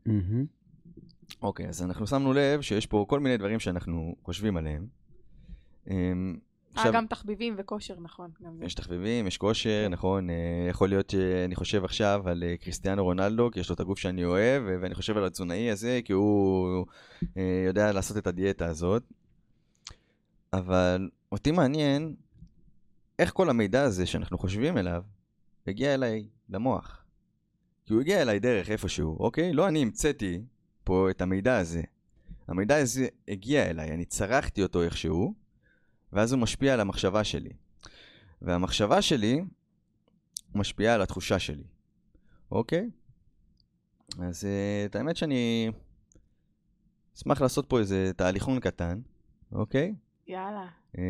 [1.41, 4.88] אוקיי, אז אנחנו שמנו לב שיש פה כל מיני דברים שאנחנו חושבים עליהם.
[5.89, 6.38] אמ,
[6.78, 8.32] אה, גם תחביבים וכושר, נכון.
[8.62, 10.36] יש תחביבים, יש כושר, נכון, אה,
[10.69, 14.26] יכול להיות שאני חושב עכשיו על אה, קריסטיאנו רונלדו, כי יש לו את הגוף שאני
[14.26, 16.86] אוהב, ואני חושב על התזונאי הזה, כי הוא
[17.38, 19.04] אה, יודע לעשות את הדיאטה הזאת.
[20.54, 22.15] אבל אותי מעניין
[23.19, 25.04] איך כל המידע הזה שאנחנו חושבים אליו,
[25.67, 27.06] הגיע אליי למוח.
[27.86, 29.54] כי הוא הגיע אליי דרך איפשהו, אוקיי?
[29.54, 30.41] לא אני המצאתי
[30.84, 31.82] פה את המידע הזה.
[32.48, 35.34] המידע הזה הגיע אליי, אני צרכתי אותו איכשהו,
[36.13, 37.54] ואז הוא משפיע על המחשבה שלי.
[38.41, 39.41] והמחשבה שלי
[40.56, 41.63] משפיעה על התחושה שלי,
[42.52, 42.89] אוקיי?
[44.19, 45.72] אז uh, את האמת שאני
[47.17, 49.02] אשמח לעשות פה איזה תהליכון קטן,
[49.52, 49.96] אוקיי?
[50.28, 50.67] יאללה.
[50.98, 51.04] אה,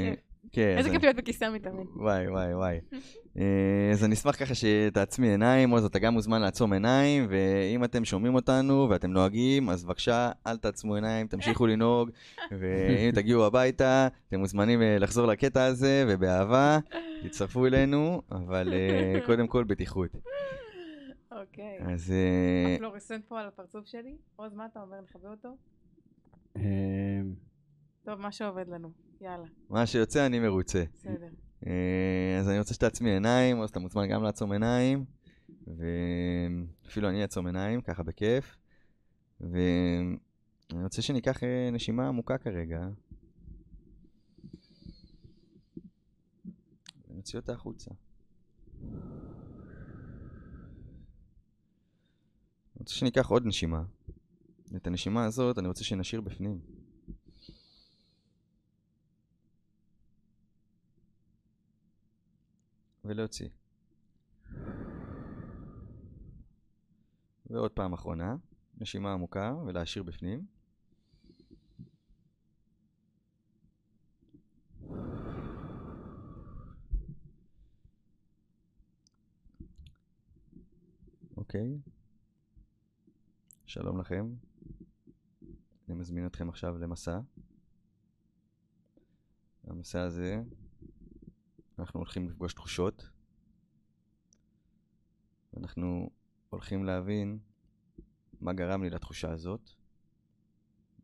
[0.00, 0.31] כיף.
[0.50, 1.84] כן, איזה אז כיף להיות בכיסא המתאמן.
[1.96, 2.80] וואי, וואי, וואי.
[3.38, 8.04] אה, אז אני אשמח ככה שתעצמי עיניים, עוז, אתה גם מוזמן לעצום עיניים, ואם אתם
[8.04, 12.10] שומעים אותנו ואתם נוהגים, אז בבקשה, אל תעצמו עיניים, תמשיכו לנהוג,
[12.58, 16.78] ואם תגיעו הביתה, אתם מוזמנים אה, לחזור לקטע הזה, ובאהבה,
[17.22, 20.10] תצטרפו אלינו, אבל אה, קודם כל בטיחות.
[21.30, 21.78] אוקיי.
[21.80, 22.14] אז
[22.76, 24.16] הפלורסנט פה על הפרצוף שלי.
[24.36, 24.96] עוז, מה אתה אומר?
[25.00, 25.56] נכבה אותו?
[28.04, 29.01] טוב, מה שעובד לנו.
[29.22, 30.84] יאללה, מה שיוצא אני מרוצה.
[30.94, 31.28] בסדר.
[31.66, 35.04] אה, אז אני רוצה שתעצמי עיניים, או שאתה מוזמן גם לעצום עיניים,
[35.66, 38.56] ואפילו אני אעצום עיניים, ככה בכיף.
[39.40, 42.80] ואני רוצה שניקח אה, נשימה עמוקה כרגע.
[47.08, 47.90] ונוציא אותה החוצה.
[52.70, 53.82] אני רוצה שניקח עוד נשימה.
[54.76, 56.81] את הנשימה הזאת אני רוצה שנשאיר בפנים.
[63.04, 63.48] ולהוציא.
[67.46, 68.36] ועוד פעם אחרונה,
[68.80, 70.46] נשימה עמוקה ולהשאיר בפנים.
[81.36, 81.78] אוקיי.
[83.66, 84.34] שלום לכם.
[85.88, 87.20] אני מזמין אתכם עכשיו למסע.
[89.64, 90.42] המסע הזה
[91.82, 93.08] אנחנו הולכים לפגוש תחושות.
[95.56, 96.10] אנחנו
[96.50, 97.38] הולכים להבין
[98.40, 99.70] מה גרם לי לתחושה הזאת,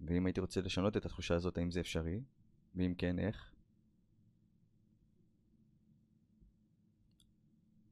[0.01, 2.21] ואם הייתי רוצה לשנות את התחושה הזאת, האם זה אפשרי,
[2.75, 3.55] ואם כן, איך.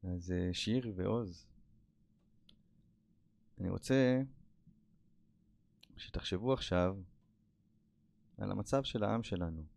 [0.02, 1.46] אז אה, שיר ועוז,
[3.58, 4.22] אני רוצה
[5.96, 6.96] שתחשבו עכשיו
[8.38, 9.75] על המצב של העם שלנו.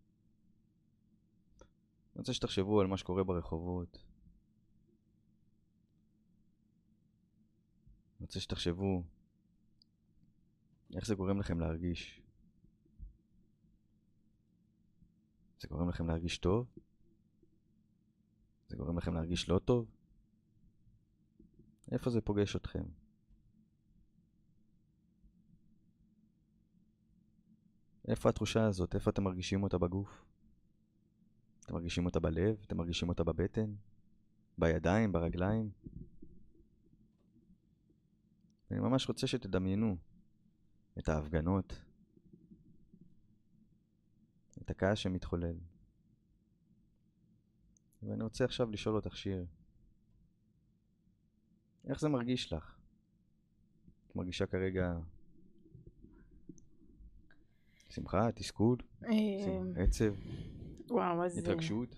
[2.19, 3.97] אני רוצה שתחשבו על מה שקורה ברחובות.
[8.17, 9.03] אני רוצה שתחשבו
[10.95, 12.21] איך זה גורם לכם להרגיש.
[15.59, 16.67] זה גורם לכם להרגיש טוב?
[18.67, 19.91] זה גורם לכם להרגיש לא טוב?
[21.91, 22.83] איפה זה פוגש אתכם?
[28.07, 28.95] איפה התחושה הזאת?
[28.95, 30.28] איפה אתם מרגישים אותה בגוף?
[31.69, 32.57] אתם מרגישים אותה בלב?
[32.65, 33.73] אתם מרגישים אותה בבטן?
[34.57, 35.11] בידיים?
[35.11, 35.69] ברגליים?
[38.71, 39.97] אני ממש רוצה שתדמיינו
[40.99, 41.79] את ההפגנות,
[44.61, 45.55] את הכעס שמתחולל.
[48.03, 49.45] ואני רוצה עכשיו לשאול אותך שיר,
[51.87, 52.77] איך זה מרגיש לך?
[54.07, 54.97] את מרגישה כרגע
[57.89, 59.09] שמחה, תסכול, אה,
[59.75, 60.13] עצב,
[60.89, 61.37] וואו, אז...
[61.37, 61.95] התרגשות,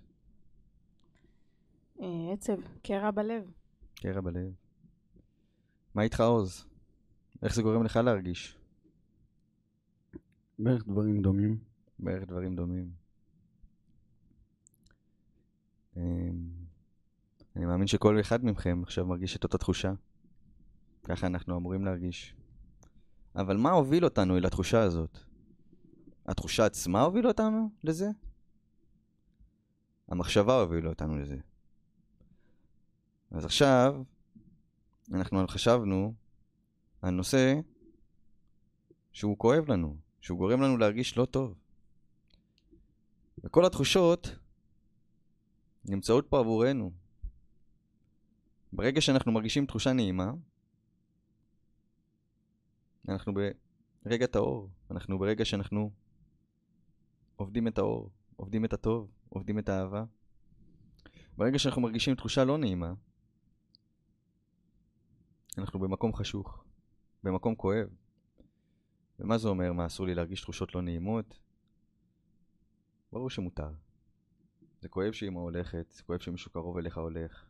[2.01, 3.51] אה, עצב, קרע בלב.
[3.95, 4.53] קרע בלב.
[5.95, 6.65] מה איתך עוז?
[7.43, 8.57] איך זה גורם לך להרגיש?
[10.59, 11.57] בערך דברים דומים.
[11.99, 12.91] בערך דברים דומים.
[15.97, 16.01] אמ,
[17.55, 19.93] אני מאמין שכל אחד מכם עכשיו מרגיש את אותה תחושה.
[21.03, 22.35] ככה אנחנו אמורים להרגיש.
[23.35, 25.17] אבל מה הוביל אותנו אל התחושה הזאת?
[26.25, 28.09] התחושה עצמה הובילה אותנו לזה?
[30.11, 31.37] המחשבה הובילה אותנו לזה.
[33.31, 34.03] אז עכשיו,
[35.13, 36.13] אנחנו חשבנו
[37.01, 37.53] על נושא
[39.11, 41.55] שהוא כואב לנו, שהוא גורם לנו להרגיש לא טוב.
[43.43, 44.35] וכל התחושות
[45.85, 46.91] נמצאות פה עבורנו.
[48.73, 50.31] ברגע שאנחנו מרגישים תחושה נעימה,
[53.07, 53.33] אנחנו
[54.05, 55.91] ברגע טהור, אנחנו ברגע שאנחנו
[57.35, 60.03] עובדים את האור, עובדים את הטוב, עובדים את האהבה.
[61.37, 62.93] ברגע שאנחנו מרגישים תחושה לא נעימה,
[65.57, 66.63] אנחנו במקום חשוך,
[67.23, 67.89] במקום כואב.
[69.19, 69.73] ומה זה אומר?
[69.73, 71.39] מה, אסור לי להרגיש תחושות לא נעימות?
[73.11, 73.69] ברור שמותר.
[74.79, 77.45] זה כואב שאמא הולכת, זה כואב שמישהו קרוב אליך הולך.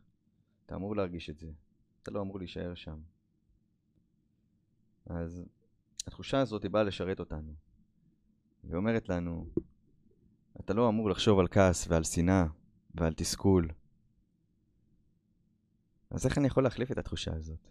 [0.66, 1.50] אתה אמור להרגיש את זה.
[2.02, 3.00] אתה לא אמור להישאר שם.
[5.06, 5.44] אז
[6.06, 7.54] התחושה הזאת היא באה לשרת אותנו.
[8.64, 9.46] והיא אומרת לנו,
[10.60, 12.44] אתה לא אמור לחשוב על כעס ועל שנאה
[12.94, 13.68] ועל תסכול.
[16.10, 17.68] אז איך אני יכול להחליף את התחושה הזאת?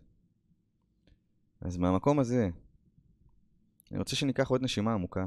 [1.62, 2.50] אז מהמקום הזה,
[3.92, 5.26] אני רוצה שניקח עוד נשימה עמוקה.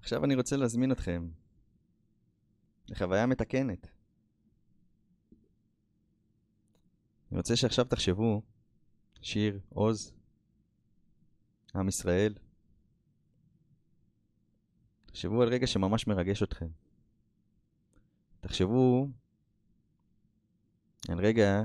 [0.00, 1.28] עכשיו אני רוצה להזמין אתכם
[2.88, 3.91] לחוויה מתקנת.
[7.32, 8.42] אני רוצה שעכשיו תחשבו,
[9.20, 10.12] שיר, עוז,
[11.74, 12.34] עם ישראל,
[15.06, 16.68] תחשבו על רגע שממש מרגש אתכם.
[18.40, 19.08] תחשבו
[21.08, 21.62] על רגע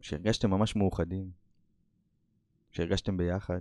[0.00, 1.30] שהרגשתם ממש מאוחדים,
[2.70, 3.60] שהרגשתם ביחד.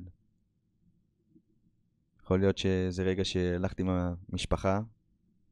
[2.19, 4.81] יכול להיות שזה רגע שהלכת עם המשפחה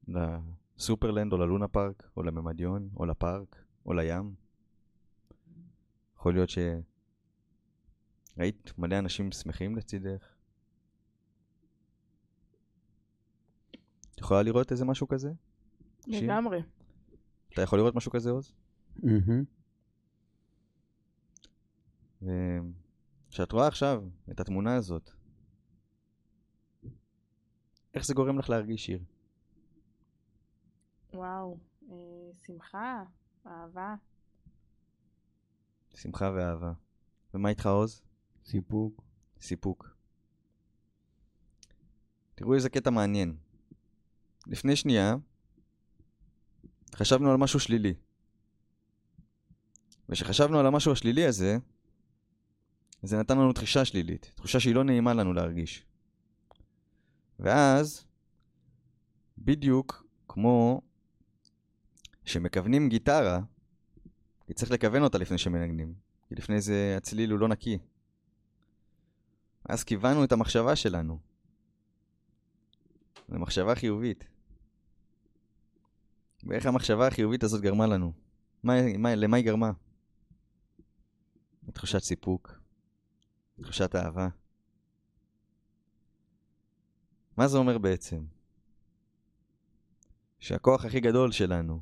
[0.07, 4.40] לסופרלנד או ללונה פארק, או לממדיון, או לפארק, או לים.
[6.21, 6.83] יכול להיות שראית
[8.77, 10.35] מלא אנשים שמחים לצידך.
[14.11, 15.31] את יכולה לראות איזה משהו כזה?
[16.07, 16.59] לגמרי.
[17.53, 18.53] אתה יכול לראות משהו כזה, עוז?
[18.95, 19.43] מהמם.
[22.21, 25.11] וכשאת רואה עכשיו את התמונה הזאת,
[27.93, 28.99] איך זה גורם לך להרגיש שיר?
[31.13, 31.57] וואו.
[31.91, 31.95] אה,
[32.45, 33.03] שמחה,
[33.47, 33.95] אהבה.
[35.95, 36.73] שמחה ואהבה.
[37.33, 38.01] ומה איתך עוז?
[38.45, 39.03] סיפוק.
[39.41, 39.95] סיפוק.
[42.35, 43.35] תראו איזה קטע מעניין.
[44.47, 45.15] לפני שנייה
[46.95, 47.93] חשבנו על משהו שלילי.
[50.09, 51.57] וכשחשבנו על המשהו השלילי הזה,
[53.03, 55.85] זה נתן לנו תחושה שלילית, תחושה שהיא לא נעימה לנו להרגיש.
[57.39, 58.05] ואז,
[59.37, 60.81] בדיוק כמו
[62.25, 63.39] שמכוונים גיטרה,
[64.51, 65.93] כי צריך לכוון אותה לפני שמנגנים,
[66.27, 67.79] כי לפני זה הצליל הוא לא נקי.
[69.65, 71.19] אז כיוונו את המחשבה שלנו
[73.29, 74.23] למחשבה חיובית.
[76.43, 78.13] ואיך המחשבה החיובית הזאת גרמה לנו?
[78.63, 79.71] מה, מה, למה היא גרמה?
[81.67, 82.59] לתחושת סיפוק,
[83.57, 84.27] לתחושת אהבה.
[87.37, 88.25] מה זה אומר בעצם?
[90.39, 91.81] שהכוח הכי גדול שלנו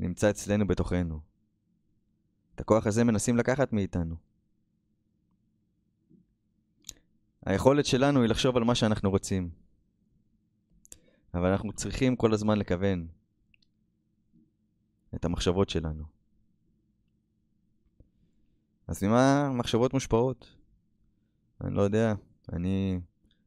[0.00, 1.27] נמצא אצלנו בתוכנו.
[2.58, 4.14] את הכוח הזה מנסים לקחת מאיתנו.
[7.46, 9.50] היכולת שלנו היא לחשוב על מה שאנחנו רוצים.
[11.34, 13.06] אבל אנחנו צריכים כל הזמן לכוון
[15.14, 16.04] את המחשבות שלנו.
[18.88, 20.56] אז ממה המחשבות מושפעות?
[21.60, 22.14] אני לא יודע.
[22.52, 23.00] אני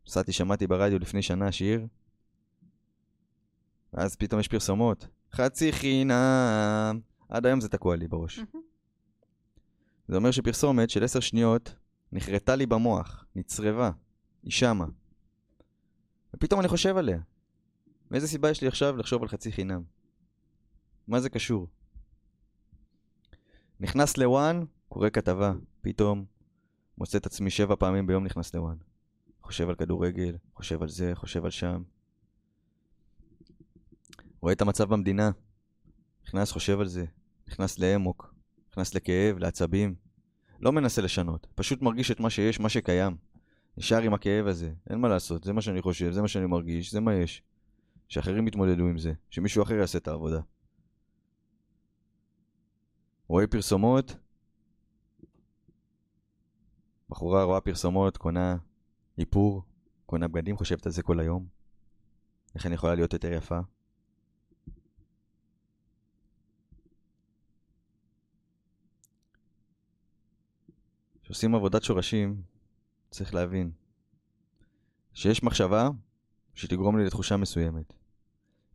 [0.08, 1.88] נסעתי, שמעתי ברדיו לפני שנה שיר,
[3.94, 5.08] ואז פתאום יש פרסומות.
[5.32, 7.00] חצי חינם.
[7.30, 8.40] עד היום זה תקוע לי בראש.
[8.40, 8.71] מהמם.
[10.12, 11.76] זה אומר שפרסומת של עשר שניות
[12.12, 13.92] נחרטה לי במוח, נצרבה,
[14.44, 14.86] היא שמה.
[16.34, 17.20] ופתאום אני חושב עליה.
[18.12, 19.84] ואיזה סיבה יש לי עכשיו לחשוב על חצי חינם?
[21.08, 21.68] מה זה קשור?
[23.80, 26.26] נכנס לוואן, קורא כתבה, פתאום
[26.98, 28.78] מוצא את עצמי שבע פעמים ביום נכנס לוואן.
[29.44, 31.84] חושב על כדורגל, חושב על זה, חושב על שם.
[34.42, 35.32] רואה את המצב במדינה,
[36.26, 37.06] נכנס, חושב על זה,
[37.48, 38.31] נכנס לאמוק,
[38.72, 39.96] נכנס לכאב, לעצבים.
[40.60, 43.18] לא מנסה לשנות, פשוט מרגיש את מה שיש, מה שקיים.
[43.78, 46.92] נשאר עם הכאב הזה, אין מה לעשות, זה מה שאני חושב, זה מה שאני מרגיש,
[46.92, 47.44] זה מה יש.
[48.08, 50.42] שאחרים יתמודדו עם זה, שמישהו אחר יעשה את העבודה.
[53.28, 54.16] רואה פרסומות,
[57.10, 58.58] בחורה רואה פרסומות, קונה
[59.18, 59.64] איפור,
[60.06, 61.48] קונה בגדים, חושבת על זה כל היום.
[62.56, 63.60] איך אני יכולה להיות יותר יפה?
[71.32, 72.42] כשעושים עבודת שורשים,
[73.12, 73.72] צריך להבין
[75.14, 75.90] שיש מחשבה
[76.56, 77.94] שתגרום לי לתחושה מסוימת.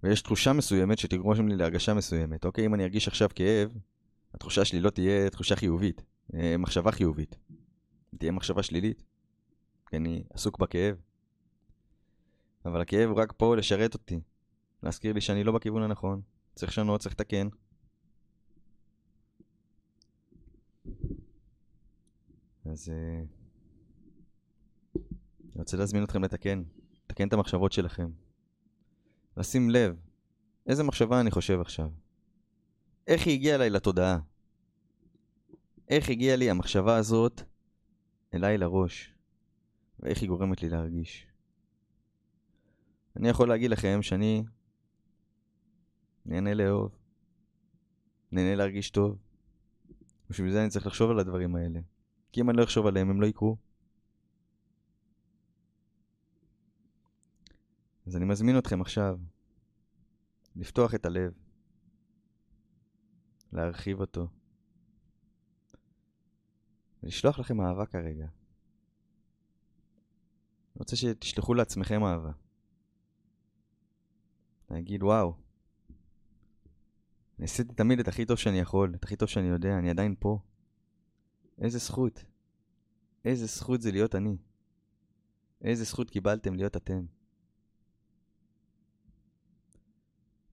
[0.03, 2.45] ויש תחושה מסוימת שתגרום לי להרגשה מסוימת.
[2.45, 3.71] אוקיי, אם אני ארגיש עכשיו כאב,
[4.35, 6.03] התחושה שלי לא תהיה תחושה חיובית,
[6.35, 7.37] אה, מחשבה חיובית.
[8.19, 9.03] תהיה מחשבה שלילית,
[9.91, 10.97] כי אני עסוק בכאב.
[12.65, 14.21] אבל הכאב הוא רק פה לשרת אותי,
[14.83, 16.21] להזכיר לי שאני לא בכיוון הנכון,
[16.55, 17.49] צריך לשנות, צריך לתקן.
[22.71, 23.23] אז אה,
[25.45, 26.63] אני רוצה להזמין אתכם לתקן,
[27.05, 28.11] לתקן את המחשבות שלכם.
[29.37, 29.97] לשים לב,
[30.67, 31.91] איזה מחשבה אני חושב עכשיו?
[33.07, 34.19] איך היא הגיעה אליי לתודעה?
[35.89, 37.43] איך הגיעה לי המחשבה הזאת
[38.35, 39.15] אליי לראש,
[40.01, 41.27] ואיך היא גורמת לי להרגיש.
[43.17, 44.45] אני יכול להגיד לכם שאני
[46.27, 46.97] נהנה לאהוב,
[48.33, 49.19] נהנה להרגיש טוב.
[50.31, 51.81] בשביל זה אני צריך לחשוב על הדברים האלה.
[52.33, 53.57] כי אם אני לא אחשוב עליהם, הם לא יקרו.
[58.07, 59.19] אז אני מזמין אתכם עכשיו
[60.57, 61.33] לפתוח את הלב,
[63.53, 64.29] להרחיב אותו,
[67.03, 68.25] ולשלוח לכם אהבה כרגע.
[68.25, 68.31] אני
[70.79, 72.33] רוצה שתשלחו לעצמכם אהבה.
[74.71, 75.35] להגיד, וואו,
[77.39, 80.15] אני עשיתי תמיד את הכי טוב שאני יכול, את הכי טוב שאני יודע, אני עדיין
[80.19, 80.39] פה.
[81.59, 82.25] איזה זכות.
[83.25, 84.37] איזה זכות זה להיות אני.
[85.63, 87.07] איזה זכות קיבלתם להיות אתם.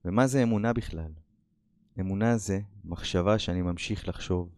[0.04, 1.12] ומה זה אמונה בכלל?
[2.00, 4.54] אמונה זה מחשבה שאני ממשיך לחשוב.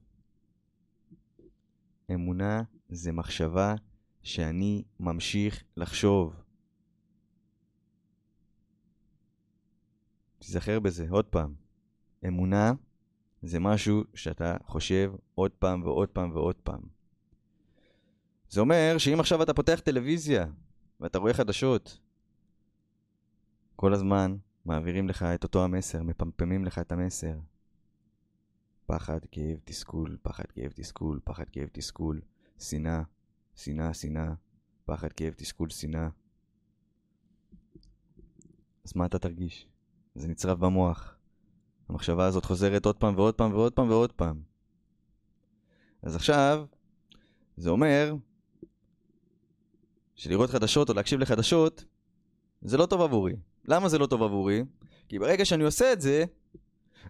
[2.14, 3.74] אמונה זה מחשבה
[4.22, 6.42] שאני ממשיך לחשוב.
[10.38, 11.54] תיזכר בזה עוד פעם.
[12.26, 12.72] אמונה
[13.42, 16.80] זה משהו שאתה חושב עוד פעם ועוד פעם ועוד פעם.
[18.48, 20.46] זה אומר שאם עכשיו אתה פותח טלוויזיה
[21.00, 21.98] ואתה רואה חדשות,
[23.76, 27.38] כל הזמן מעבירים לך את אותו המסר, מפמפמים לך את המסר.
[28.86, 32.20] פחד, כאב, תסכול, פחד, כאב, תסכול, פחד, כאב, תסכול,
[32.58, 33.02] שנאה,
[33.54, 34.34] שנאה, שנאה,
[34.84, 36.08] פחד, כאב, תסכול, שנאה.
[38.84, 39.68] אז מה אתה תרגיש?
[40.14, 41.15] זה נצרב במוח.
[41.88, 44.40] המחשבה הזאת חוזרת עוד פעם ועוד פעם ועוד פעם ועוד פעם.
[46.02, 46.66] אז עכשיו,
[47.56, 48.14] זה אומר
[50.14, 51.84] שלראות חדשות או להקשיב לחדשות
[52.62, 53.32] זה לא טוב עבורי.
[53.64, 54.64] למה זה לא טוב עבורי?
[55.08, 56.24] כי ברגע שאני עושה את זה,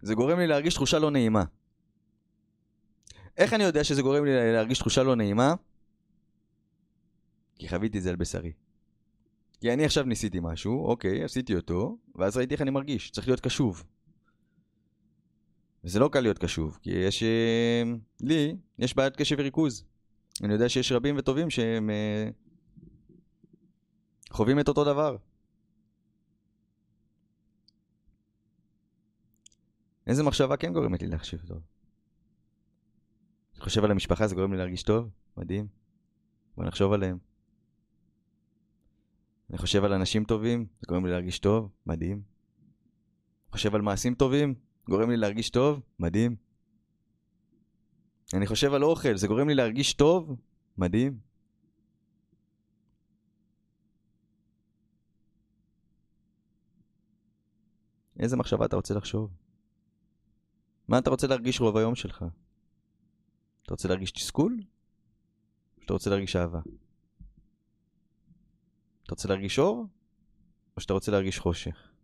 [0.02, 1.44] זה גורם לי להרגיש תחושה לא נעימה.
[3.36, 5.54] איך אני יודע שזה גורם לי להרגיש תחושה לא נעימה?
[7.58, 8.52] כי חוויתי את זה על בשרי.
[9.60, 13.40] כי אני עכשיו ניסיתי משהו, אוקיי, עשיתי אותו, ואז ראיתי איך אני מרגיש, צריך להיות
[13.40, 13.84] קשוב.
[15.87, 17.22] וזה לא קל להיות קשוב, כי יש...
[17.22, 17.83] אה,
[18.20, 19.85] לי, יש בעיית קשב וריכוז.
[20.42, 22.31] אני יודע שיש רבים וטובים שהם אה,
[24.31, 25.16] חווים את אותו דבר.
[30.07, 31.59] איזה מחשבה כן גורמת לי להחשיב טוב?
[33.55, 35.11] אני חושב על המשפחה, זה גורם לי להרגיש טוב?
[35.37, 35.66] מדהים.
[36.57, 37.18] בוא נחשוב עליהם.
[39.51, 41.70] אני חושב על אנשים טובים, זה גורם לי להרגיש טוב?
[41.87, 42.22] מדהים.
[43.51, 44.55] חושב על מעשים טובים,
[44.88, 45.81] גורם לי להרגיש טוב?
[45.99, 46.37] מדהים.
[48.35, 50.37] אני חושב על אוכל, זה גורם לי להרגיש טוב?
[50.79, 51.18] מדהים.
[58.18, 59.31] איזה מחשבה אתה רוצה לחשוב?
[60.88, 62.25] מה אתה רוצה להרגיש רוב היום שלך?
[63.62, 64.61] אתה רוצה להרגיש תסכול?
[65.77, 66.61] או שאתה רוצה להרגיש אהבה?
[69.03, 69.87] אתה רוצה להרגיש אור?
[70.77, 71.95] או שאתה רוצה להרגיש חושך?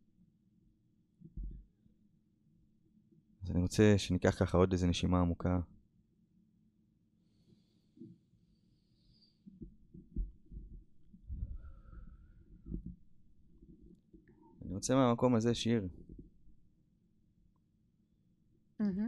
[3.42, 5.60] אז אני רוצה שניקח ככה עוד איזה נשימה עמוקה.
[14.64, 15.88] אני רוצה מהמקום הזה שיר.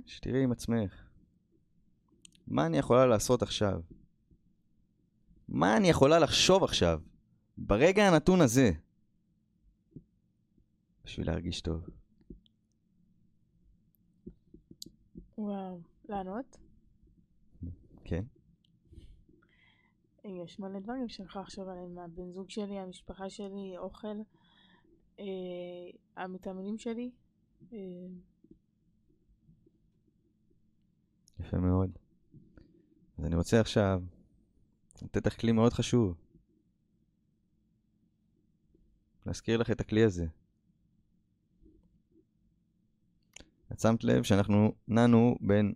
[0.06, 1.04] שתראי עם עצמך.
[2.46, 3.80] מה אני יכולה לעשות עכשיו?
[5.48, 7.00] מה אני יכולה לחשוב עכשיו?
[7.58, 8.70] ברגע הנתון הזה.
[11.04, 12.03] בשביל להרגיש טוב.
[15.38, 15.80] וואו.
[16.08, 16.56] לענות?
[18.04, 18.24] כן?
[20.24, 21.98] יש מלא דברים שאני יכולה לחשוב עליהם.
[21.98, 24.16] הבן זוג שלי, המשפחה שלי, אוכל,
[25.20, 25.24] אה,
[26.16, 27.10] המתאמנים שלי.
[27.72, 27.78] אה,
[31.40, 31.98] יפה מאוד.
[33.18, 34.02] אז אני רוצה עכשיו
[35.02, 36.14] לתת לך כלי מאוד חשוב.
[39.26, 40.26] להזכיר לך את הכלי הזה.
[43.74, 45.72] את שמת לב שאנחנו נענו בין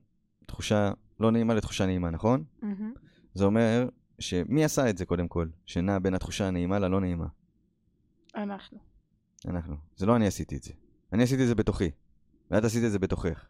[0.47, 2.45] תחושה לא נעימה לתחושה נעימה, נכון?
[2.63, 2.93] מהמם.
[3.35, 5.49] זה אומר שמי עשה את זה קודם כל?
[5.67, 7.27] שנע בין התחושה הנעימה ללא נעימה.
[8.35, 8.79] אנחנו.
[9.47, 9.77] אנחנו.
[9.97, 10.73] זה לא אני עשיתי את זה.
[11.13, 11.91] אני עשיתי את זה בתוכי,
[12.51, 13.47] ואת עשית את זה בתוכך.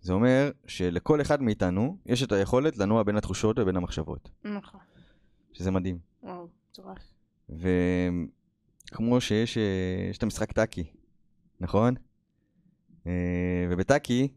[0.00, 4.80] זה אומר שלכל אחד מאיתנו יש את היכולת לנוע בין התחושות ובין המחשבות, נכון.
[5.52, 5.98] שזה מדהים.
[6.22, 7.14] וואו, מטורף.
[7.48, 9.62] וכמו שיש אה,
[10.10, 10.92] יש את המשחק טאקי,
[11.60, 11.94] נכון?
[13.06, 14.28] אה, ובטאקי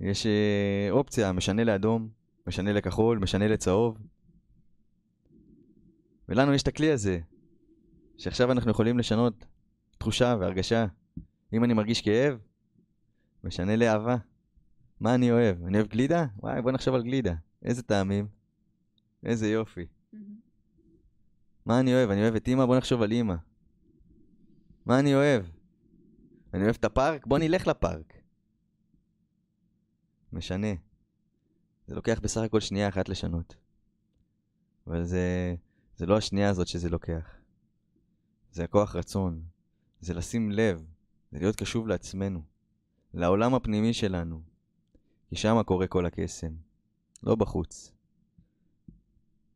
[0.00, 2.08] יש אה, אופציה, משנה לאדום,
[2.46, 3.98] משנה לכחול, משנה לצהוב.
[6.28, 7.18] ולנו יש את הכלי הזה,
[8.18, 9.46] שעכשיו אנחנו יכולים לשנות
[9.98, 10.86] תחושה והרגשה.
[11.52, 12.38] אם אני מרגיש כאב,
[13.44, 14.16] משנה לאהבה.
[15.00, 15.64] מה אני אוהב?
[15.64, 16.26] אני אוהב גלידה?
[16.36, 17.34] וואי, בוא נחשוב על גלידה.
[17.64, 18.26] איזה טעמים?
[19.24, 19.86] איזה יופי.
[21.66, 22.10] מה אני אוהב?
[22.10, 22.66] אני אוהב את אימא?
[22.66, 23.34] בוא נחשוב על אימא.
[24.86, 25.44] מה אני אוהב?
[26.56, 27.26] אני אוהב את הפארק?
[27.26, 28.14] בוא נלך לפארק.
[30.32, 30.66] משנה.
[31.86, 33.56] זה לוקח בסך הכל שנייה אחת לשנות.
[34.86, 35.54] אבל זה,
[35.96, 37.36] זה לא השנייה הזאת שזה לוקח.
[38.52, 39.42] זה הכוח רצון.
[40.00, 40.86] זה לשים לב.
[41.32, 42.42] זה להיות קשוב לעצמנו.
[43.14, 44.42] לעולם הפנימי שלנו.
[45.28, 46.54] כי שם קורה כל הקסם.
[47.22, 47.92] לא בחוץ.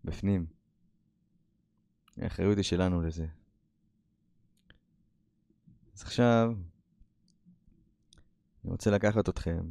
[0.04, 0.46] בפנים.
[2.16, 3.26] האחריות היא שלנו לזה.
[5.94, 6.52] אז עכשיו,
[8.64, 9.70] אני רוצה לקחת אתכם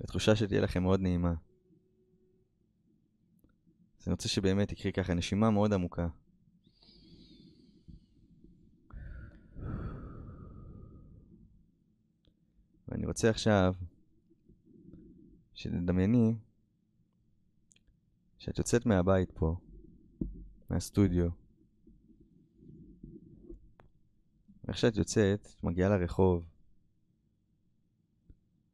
[0.00, 1.34] בתחושה שתהיה לכם מאוד נעימה.
[4.00, 6.08] אז אני רוצה שבאמת תקחי ככה נשימה מאוד עמוקה.
[12.88, 13.74] ואני רוצה עכשיו
[15.54, 16.34] שתדמייני
[18.38, 19.56] שאת יוצאת מהבית פה,
[20.70, 21.28] מהסטודיו.
[24.64, 26.55] ואיך שאת יוצאת, את מגיעה לרחוב,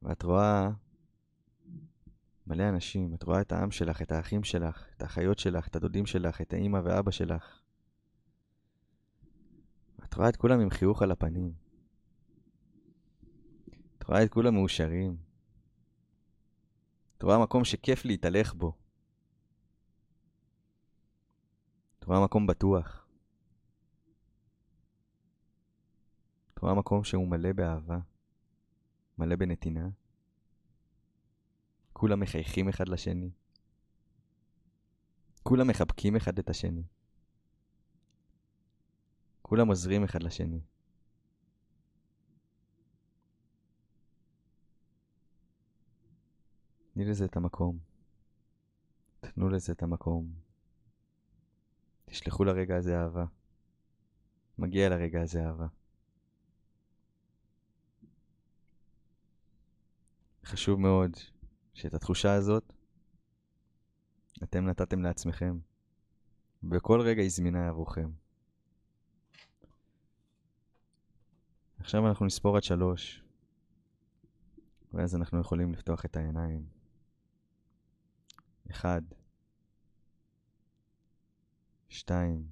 [0.03, 0.70] ואת רואה
[2.46, 6.07] מלא אנשים, את רואה את העם שלך, את האחים שלך, את האחיות שלך, את הדודים
[6.07, 7.61] שלך, את האימא ואבא שלך.
[10.05, 11.53] את רואה את כולם עם חיוך על הפנים.
[13.98, 15.16] את רואה את כולם מאושרים.
[17.16, 18.76] את רואה מקום שכיף להתהלך בו.
[21.98, 23.07] את רואה מקום בטוח.
[26.55, 27.98] את רואה מקום שהוא מלא באהבה,
[29.22, 29.88] מלא בנתינה.
[31.92, 33.30] כולם מחייכים אחד לשני.
[35.42, 36.82] כולם מחבקים אחד את השני.
[39.42, 40.60] כולם עוזרים אחד לשני.
[46.94, 47.78] תני לזה את המקום.
[49.20, 50.32] תנו לזה את המקום.
[52.04, 53.24] תשלחו לרגע הזה אהבה.
[54.58, 55.66] מגיע לרגע הזה אהבה.
[60.45, 61.11] חשוב מאוד
[61.74, 62.72] שאת התחושה הזאת
[64.43, 65.59] אתם נתתם לעצמכם.
[66.70, 68.11] וכל רגע היא זמינה עבורכם.
[71.78, 73.22] עכשיו אנחנו נספור עד שלוש,
[74.93, 76.66] ואז אנחנו יכולים לפתוח את העיניים.
[78.70, 79.03] אחד,
[81.88, 82.47] שתיים,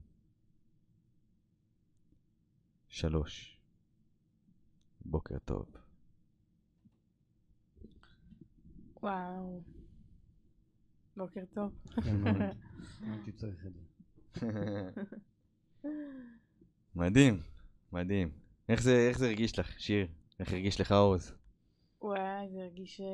[2.89, 3.61] שלוש.
[5.05, 5.90] בוקר טוב.
[9.03, 9.63] וואו.
[11.17, 11.73] בוקר טוב.
[12.05, 12.25] כן.
[13.13, 13.81] הייתי צריך את זה.
[16.95, 17.41] מדהים,
[17.93, 18.31] מדהים.
[18.69, 20.07] איך זה, איך זה הרגיש לך, שיר?
[20.41, 21.35] איך הרגיש לך עוז?
[22.03, 23.07] וואי, זה הרגיש אה,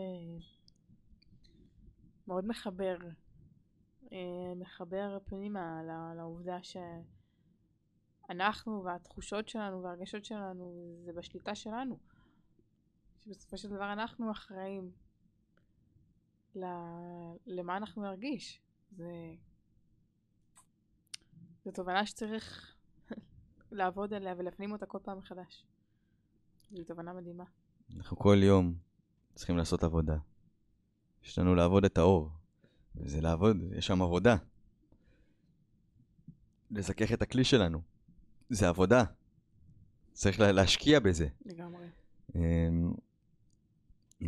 [2.27, 2.97] מאוד מחבר.
[4.13, 5.83] אה, מחבר פנימה
[6.17, 6.59] לעובדה
[8.29, 11.99] שאנחנו והתחושות שלנו והרגשות שלנו זה בשליטה שלנו.
[13.19, 14.91] שבסופו של דבר אנחנו אחראים
[17.47, 18.61] למה אנחנו נרגיש.
[18.97, 19.35] זה...
[21.65, 22.75] זו תובנה שצריך
[23.73, 25.67] לעבוד עליה ולהפנים אותה כל פעם מחדש.
[26.73, 27.45] זו תובנה מדהימה.
[27.97, 28.75] אנחנו כל יום
[29.35, 30.17] צריכים לעשות עבודה.
[31.25, 32.31] יש לנו לעבוד את האור.
[32.97, 34.37] וזה לעבוד, יש שם עבודה.
[36.71, 37.83] לזכך את הכלי שלנו.
[38.51, 39.05] זה עבודה.
[40.13, 41.29] צריך לה- להשקיע בזה.
[41.47, 41.87] לגמרי.
[42.35, 42.93] אמ,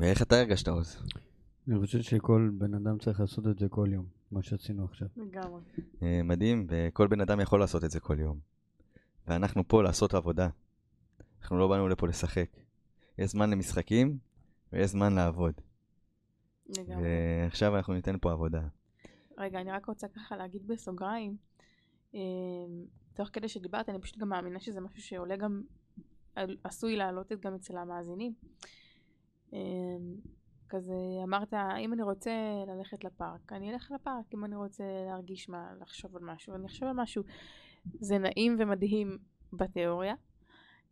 [0.01, 1.03] ואיך אתה הרגשת עוז?
[1.69, 5.09] אני חושב שכל בן אדם צריך לעשות את זה כל יום, מה שעשינו עכשיו.
[5.17, 5.61] לגמרי.
[6.03, 8.39] אה, מדהים, וכל בן אדם יכול לעשות את זה כל יום.
[9.27, 10.49] ואנחנו פה לעשות עבודה.
[11.41, 12.51] אנחנו לא באנו לפה לשחק.
[13.19, 14.19] יש זמן למשחקים
[14.73, 15.55] ויש זמן לעבוד.
[16.67, 17.05] לגמרי.
[17.45, 18.63] ועכשיו אנחנו ניתן פה עבודה.
[19.39, 21.37] רגע, אני רק רוצה ככה להגיד בסוגריים,
[22.15, 22.21] אה,
[23.15, 25.63] תוך כדי שדיברת, אני פשוט גם מאמינה שזה משהו שעולה גם,
[26.65, 28.33] עשוי לעלות גם אצל המאזינים.
[30.69, 30.95] כזה
[31.25, 32.31] אמרת, אם אני רוצה
[32.67, 36.89] ללכת לפארק, אני אלך לפארק, אם אני רוצה להרגיש מה, לחשוב על משהו, אני אחשוב
[36.89, 37.23] על משהו.
[38.01, 39.19] זה נעים ומדהים
[39.53, 40.15] בתיאוריה.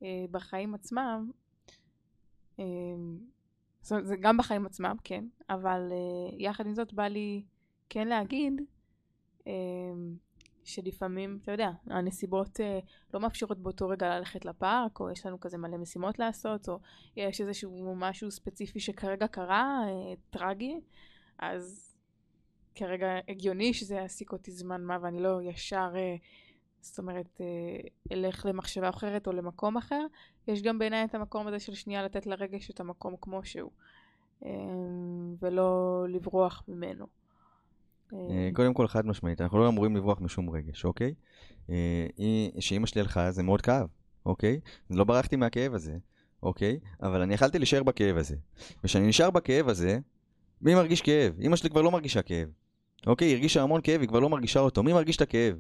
[0.03, 1.31] אה, בחיים עצמם,
[2.59, 2.65] אה,
[3.81, 7.43] זאת אומרת, זה גם בחיים עצמם, כן, אבל אה, יחד עם זאת בא לי
[7.89, 8.63] כן להגיד
[9.47, 9.53] אה,
[10.67, 12.79] שלפעמים, אתה יודע, הנסיבות אה,
[13.15, 16.79] לא מאפשרות באותו רגע ללכת לפארק, או יש לנו כזה מלא משימות לעשות, או
[17.17, 20.81] יש איזשהו משהו ספציפי שכרגע קרה, אה, טרגי,
[21.39, 21.97] אז
[22.75, 26.17] כרגע הגיוני שזה יעסיק אותי זמן מה ואני לא ישר, אה,
[26.81, 27.47] זאת אומרת, אה,
[28.13, 30.07] אלך למחשבה אחרת או למקום אחר.
[30.49, 33.71] יש גם בעיניי את המקום הזה של שנייה לתת לרגש את המקום כמו שהוא,
[34.45, 34.51] אה,
[35.41, 37.07] ולא לברוח ממנו.
[38.15, 41.15] אה, קודם כל, חד משמעית, אנחנו לא אמורים לברוח משום רגש, אוקיי?
[41.71, 42.07] אה,
[42.61, 43.87] שאימא שלי הלכה, זה מאוד כאב,
[44.27, 44.61] אוקיי?
[44.91, 45.97] לא ברחתי מהכאב הזה,
[46.43, 46.79] אוקיי?
[47.03, 48.37] אבל אני יכלתי להישאר בכאב הזה.
[48.85, 49.99] וכשאני נשאר בכאב הזה,
[50.63, 51.41] מי מרגיש כאב?
[51.41, 52.49] אימא שלי כבר לא מרגישה כאב.
[53.07, 53.29] אוקיי?
[53.29, 54.83] היא הרגישה המון כאב, היא כבר לא מרגישה אותו.
[54.83, 55.57] מי מרגיש את הכאב?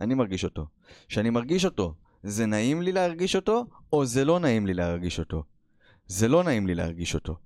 [0.00, 0.66] אני מרגיש אותו.
[1.08, 5.42] כשאני מרגיש אותו, זה נעים לי להרגיש אותו, או זה לא נעים לי להרגיש אותו?
[6.06, 7.36] זה לא נעים לי להרגיש אותו.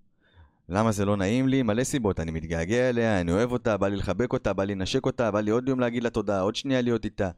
[0.68, 1.62] למה זה לא נעים לי?
[1.62, 2.20] מלא סיבות.
[2.20, 5.40] אני מתגעגע אליה, אני אוהב אותה, בא לי לחבק אותה, בא לי לנשק אותה, בא
[5.40, 7.30] לי עוד יום להגיד לה תודה, עוד שנייה להיות איתה.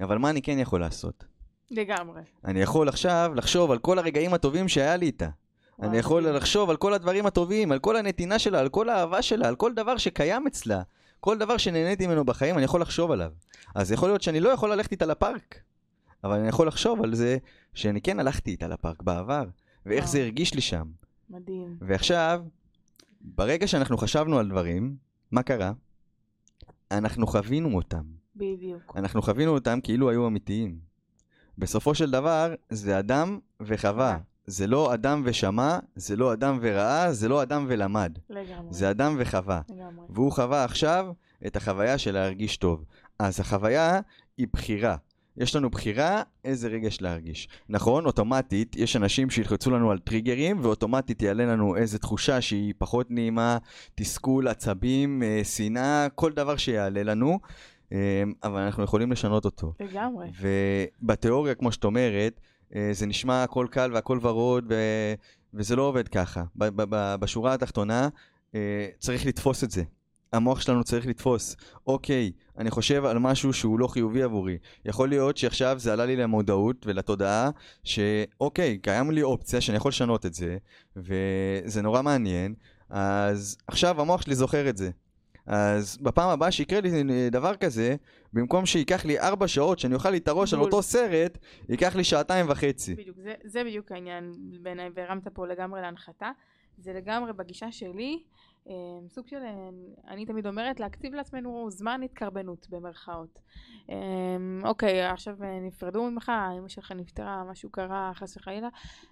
[0.00, 1.24] אבל מה אני כן יכול לעשות?
[1.70, 2.22] לגמרי.
[2.44, 5.28] אני יכול עכשיו לחשוב על כל הרגעים הטובים שהיה לי איתה.
[5.78, 6.36] אני וואו, יכול מדהים.
[6.36, 9.74] לחשוב על כל הדברים הטובים, על כל הנתינה שלה, על כל האהבה שלה, על כל
[9.74, 10.82] דבר שקיים אצלה.
[11.20, 13.30] כל דבר שנהניתי ממנו בחיים, אני יכול לחשוב עליו.
[13.74, 15.60] אז יכול להיות שאני לא יכול ללכת איתה לפארק,
[16.24, 17.36] אבל אני יכול לחשוב על זה
[17.74, 19.44] שאני כן הלכתי איתה לפארק בעבר,
[19.86, 20.12] ואיך וואו.
[20.12, 20.84] זה הרגיש לי שם.
[21.30, 21.76] מדהים.
[21.80, 22.44] ועכשיו,
[23.20, 24.96] ברגע שאנחנו חשבנו על דברים,
[25.30, 25.72] מה קרה?
[26.90, 28.02] אנחנו חווינו אותם.
[28.36, 28.92] בדיוק.
[28.96, 30.78] אנחנו חווינו אותם כאילו היו אמיתיים.
[31.58, 34.18] בסופו של דבר, זה אדם וחווה.
[34.46, 38.18] זה לא אדם ושמע, זה לא אדם וראה, זה לא אדם ולמד.
[38.30, 38.74] לגמרי.
[38.74, 39.60] זה אדם וחווה.
[39.68, 40.06] לגמרי.
[40.10, 41.12] והוא חווה עכשיו
[41.46, 42.84] את החוויה של להרגיש טוב.
[43.18, 44.00] אז החוויה
[44.38, 44.96] היא בחירה.
[45.36, 47.48] יש לנו בחירה איזה רגש להרגיש.
[47.68, 53.10] נכון, אוטומטית, יש אנשים שילחצו לנו על טריגרים, ואוטומטית יעלה לנו איזה תחושה שהיא פחות
[53.10, 53.58] נעימה,
[53.94, 57.38] תסכול, עצבים, אה, שנאה, כל דבר שיעלה לנו,
[57.92, 59.72] אה, אבל אנחנו יכולים לשנות אותו.
[59.80, 60.30] לגמרי.
[61.02, 62.40] ובתיאוריה, כמו שאת אומרת,
[62.74, 64.74] אה, זה נשמע הכל קל והכל ורוד, ו...
[65.54, 66.42] וזה לא עובד ככה.
[67.20, 68.08] בשורה התחתונה,
[68.98, 69.82] צריך לתפוס את זה.
[70.32, 71.56] המוח שלנו צריך לתפוס.
[71.86, 74.58] אוקיי, אני חושב על משהו שהוא לא חיובי עבורי.
[74.84, 77.50] יכול להיות שעכשיו זה עלה לי למודעות ולתודעה,
[77.84, 80.56] שאוקיי, קיים לי אופציה שאני יכול לשנות את זה,
[80.96, 82.54] וזה נורא מעניין,
[82.90, 84.90] אז עכשיו המוח שלי זוכר את זה.
[85.46, 87.96] אז בפעם הבאה שיקרה לי דבר כזה,
[88.32, 90.60] במקום שייקח לי ארבע שעות שאני אוכל לי את הראש על.
[90.60, 92.94] אותו סרט, ייקח לי שעתיים וחצי.
[92.94, 96.30] בדיוק, זה, זה בדיוק העניין בעיניי, והרמת פה לגמרי להנחתה.
[96.78, 98.22] זה לגמרי בגישה שלי,
[99.08, 99.68] סוג של, אה,
[100.08, 103.38] אני תמיד אומרת, להקציב לעצמנו זמן התקרבנות במרכאות.
[103.90, 103.96] אה,
[104.64, 108.68] אוקיי, עכשיו אה, נפרדו ממך, אמא שלך נפטרה, משהו קרה, חס וחלילה,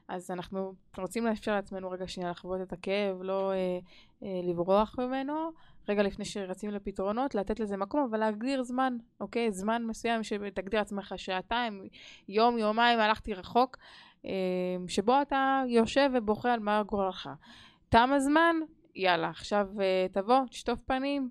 [0.08, 3.78] אז אנחנו רוצים לאפשר לעצמנו רגע שנייה לחוות את הכאב, לא אה,
[4.22, 5.50] אה, לברוח ממנו.
[5.88, 9.52] רגע לפני שרצים לפתרונות, לתת לזה מקום, אבל להגדיר זמן, אוקיי?
[9.52, 11.88] זמן מסוים שתגדיר לעצמך שעתיים,
[12.28, 13.76] יום, יומיים, הלכתי רחוק,
[14.88, 17.30] שבו אתה יושב ובוכה על מה גורלך.
[17.88, 18.56] תם הזמן,
[18.94, 21.30] יאללה, עכשיו אה, תבוא, תשטוף פנים,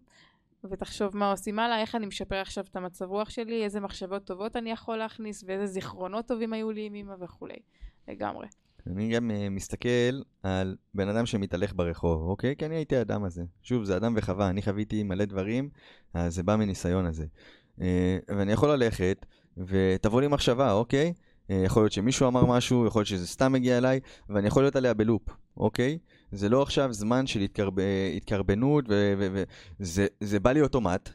[0.64, 4.55] ותחשוב מה עושים הלאה, איך אני משפר עכשיו את המצב רוח שלי, איזה מחשבות טובות
[4.55, 7.57] אני יכול להכניס, ואיזה זיכרונות טובים היו לי עם אמא וכולי.
[8.07, 8.47] לגמרי.
[8.88, 12.55] אני גם uh, מסתכל על בן אדם שמתהלך ברחוב, אוקיי?
[12.55, 13.43] כי אני הייתי האדם הזה.
[13.64, 15.70] שוב, זה אדם וחווה, אני חוויתי מלא דברים,
[16.14, 17.26] אז זה בא מניסיון הזה.
[17.80, 17.82] Uh,
[18.28, 19.26] ואני יכול ללכת,
[19.57, 21.14] ותבוא לי מחשבה, אוקיי?
[21.47, 23.99] Uh, יכול להיות שמישהו אמר משהו, יכול להיות שזה סתם מגיע אליי,
[24.30, 25.97] ואני יכול להיות עליה בלופ, אוקיי?
[26.32, 27.73] זה לא עכשיו זמן של התקרב...
[28.17, 31.09] התקרבנות, וזה זה בא לי אוטומט,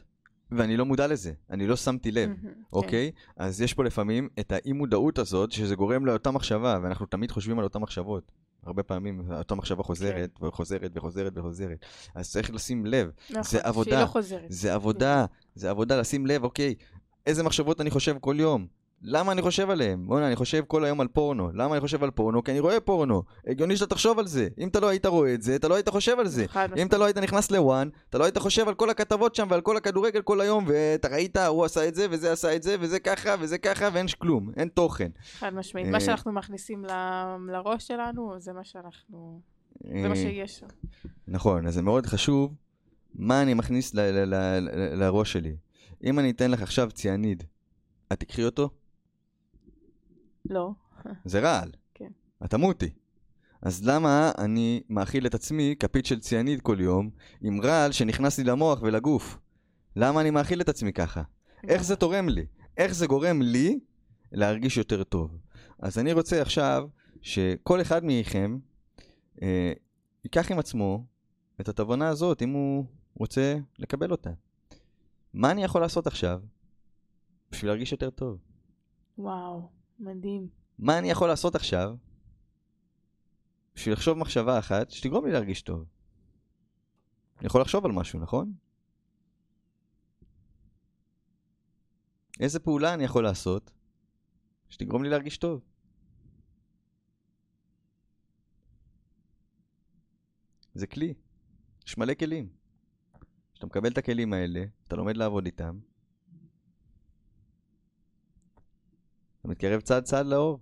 [0.51, 2.29] ואני לא מודע לזה, אני לא שמתי לב.
[2.41, 2.47] כן.
[2.73, 3.11] אוקיי?
[3.37, 7.63] אז יש פה לפעמים את האי-מודעות הזאת, שזה גורם לאותה מחשבה, ואנחנו תמיד חושבים על
[7.63, 8.31] אותן מחשבות.
[8.63, 11.85] הרבה פעמים אותה מחשבה חוזרת, וחוזרת, וחוזרת, וחוזרת.
[12.15, 13.11] אז צריך לשים לב.
[13.29, 14.01] נכון, זה שהיא עבודה.
[14.01, 14.45] לא חוזרת.
[14.49, 16.75] זה עבודה, זה עבודה לשים לב, אוקיי,
[17.25, 18.67] איזה מחשבות אני חושב כל יום?
[19.01, 20.07] למה אני חושב עליהם?
[20.07, 21.49] בוא'נה, אני חושב כל היום על פורנו.
[21.53, 22.43] למה אני חושב על פורנו?
[22.43, 23.23] כי אני רואה פורנו.
[23.47, 24.47] הגיוני שאתה תחשוב על זה.
[24.57, 26.45] אם אתה לא היית רואה את זה, אתה לא היית חושב על זה.
[26.77, 26.87] אם.
[26.87, 29.77] אתה לא היית נכנס לוואן, אתה לא היית חושב על כל הכתבות שם ועל כל
[29.77, 33.35] הכדורגל כל היום, ואתה ראית, הוא עשה את זה, וזה עשה את זה, וזה ככה,
[33.39, 35.09] וזה ככה, ואין כלום, אין תוכן.
[35.39, 35.85] חד משמעית.
[35.87, 36.85] אה, מה שאנחנו מכניסים
[37.47, 39.41] לראש שלנו, זה מה שאנחנו...
[39.83, 40.67] זה מה אה, שיש שם.
[41.27, 42.53] נכון, אז זה מאוד חשוב
[43.15, 43.93] מה אני מכניס
[44.93, 45.55] לראש שלי.
[46.03, 47.43] אם אני אתן לך עכשיו ציאניד,
[48.13, 48.69] את תקחי אותו?
[50.49, 50.71] לא.
[51.25, 51.71] זה רעל.
[51.93, 52.11] כן.
[52.45, 52.89] את תמותי.
[53.61, 57.09] אז למה אני מאכיל את עצמי כפית של ציאניד כל יום
[57.41, 59.37] עם רעל שנכנס לי למוח ולגוף?
[59.95, 61.21] למה אני מאכיל את עצמי ככה?
[61.67, 62.45] איך זה תורם לי?
[62.77, 63.79] איך זה גורם לי
[64.31, 65.37] להרגיש יותר טוב?
[65.79, 66.87] אז אני רוצה עכשיו
[67.21, 68.57] שכל אחד מכם
[69.41, 69.73] אה,
[70.23, 71.05] ייקח עם עצמו
[71.61, 72.85] את התובנה הזאת, אם הוא
[73.15, 74.29] רוצה לקבל אותה.
[75.33, 76.41] מה אני יכול לעשות עכשיו
[77.51, 78.37] בשביל להרגיש יותר טוב?
[79.17, 79.69] וואו,
[79.99, 80.47] מדהים.
[80.79, 81.95] מה אני יכול לעשות עכשיו
[83.75, 85.85] בשביל לחשוב מחשבה אחת שתגרום לי להרגיש טוב?
[87.39, 88.53] אני יכול לחשוב על משהו, נכון?
[92.39, 93.71] איזה פעולה אני יכול לעשות
[94.69, 95.61] שתגרום לי להרגיש טוב?
[100.73, 101.13] זה כלי.
[101.87, 102.49] יש מלא כלים.
[103.53, 105.79] כשאתה מקבל את הכלים האלה, אתה לומד לעבוד איתם,
[109.45, 110.59] אתה מתקרב צעד צעד לאור.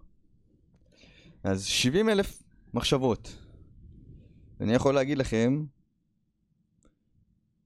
[1.43, 3.37] אז 70 אלף מחשבות.
[4.61, 5.63] אני יכול להגיד לכם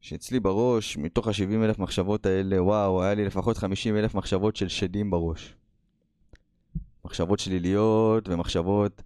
[0.02, 4.68] שאצלי בראש, מתוך ה-70 אלף מחשבות האלה, וואו, היה לי לפחות 50 אלף מחשבות של
[4.68, 5.56] שדים בראש.
[7.06, 9.02] מחשבות שליליות ומחשבות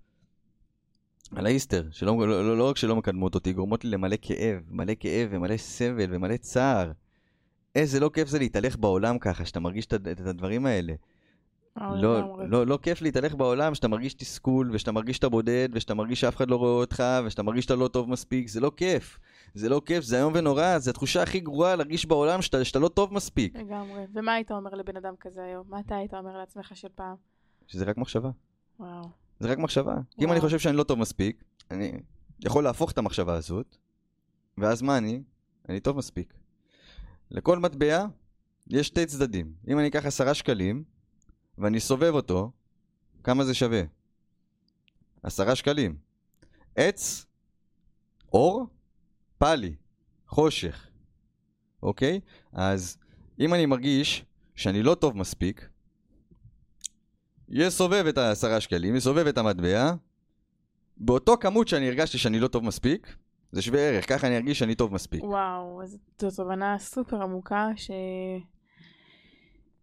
[1.35, 4.93] על האיסטר, שלא, לא, לא, לא רק שלא מקדמות אותי, גורמות לי למלא כאב, מלא
[4.99, 6.91] כאב ומלא סבל ומלא צער.
[7.75, 10.93] איזה לא כיף זה להתהלך בעולם ככה, שאתה מרגיש את, את הדברים האלה.
[11.77, 12.47] וואו, לא, לגמרי.
[12.47, 16.35] לא, לא כיף להתהלך בעולם שאתה מרגיש תסכול, ושאתה מרגיש שאתה בודד, ושאתה מרגיש שאף
[16.35, 19.19] אחד לא רואה אותך, ושאתה מרגיש שאתה לא טוב מספיק, זה לא כיף.
[19.53, 22.87] זה לא כיף, זה איום ונורא, זו התחושה הכי גרועה להרגיש בעולם שאתה, שאתה לא
[22.87, 23.55] טוב מספיק.
[23.55, 24.03] לגמרי.
[24.13, 25.65] ומה היית אומר לבן אדם כזה היום?
[25.69, 27.15] מה אתה היית אומר לעצמך של פעם?
[27.67, 28.29] שזה רק מחשבה.
[28.79, 29.09] וואו.
[29.39, 29.93] זה רק מחשבה.
[29.93, 30.31] כי אם וואו.
[30.31, 31.91] אני חושב שאני לא טוב מספיק, אני
[32.39, 33.77] יכול להפוך את המחשבה הזאת,
[34.57, 35.23] ואז מה אני?
[35.69, 36.33] אני טוב מספיק.
[37.31, 38.05] לכל מטבע
[38.67, 39.53] יש שתי צדדים.
[39.67, 40.83] אם אני אקח עשרה שקלים,
[41.61, 42.51] ואני סובב אותו,
[43.23, 43.81] כמה זה שווה?
[45.23, 45.97] עשרה שקלים.
[46.75, 47.25] עץ,
[48.33, 48.67] אור,
[49.37, 49.75] פאלי,
[50.27, 50.87] חושך.
[51.83, 52.19] אוקיי?
[52.53, 52.97] אז
[53.39, 55.69] אם אני מרגיש שאני לא טוב מספיק,
[57.49, 59.93] יסובב את העשרה שקלים, יסובב את המטבע,
[60.97, 63.15] באותו כמות שאני הרגשתי שאני לא טוב מספיק,
[63.51, 65.23] זה שווה ערך, ככה אני ארגיש שאני טוב מספיק.
[65.23, 65.81] וואו,
[66.17, 67.69] זו תובנה סופר עמוקה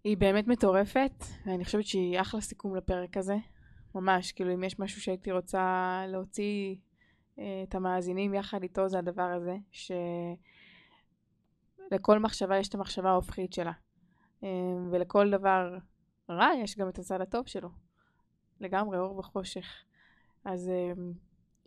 [0.08, 3.36] שהיא באמת מטורפת, ואני חושבת שהיא אחלה סיכום לפרק הזה.
[3.94, 6.76] ממש, כאילו אם יש משהו שהייתי רוצה להוציא
[7.38, 9.56] אה, את המאזינים יחד איתו זה הדבר הזה,
[11.90, 13.72] שלכל מחשבה יש את המחשבה ההופכית שלה.
[14.44, 14.48] אה,
[14.90, 15.78] ולכל דבר
[16.30, 17.68] רע יש גם את הצד הטוב שלו.
[18.60, 19.84] לגמרי, אור וחושך.
[20.44, 20.92] אז אה,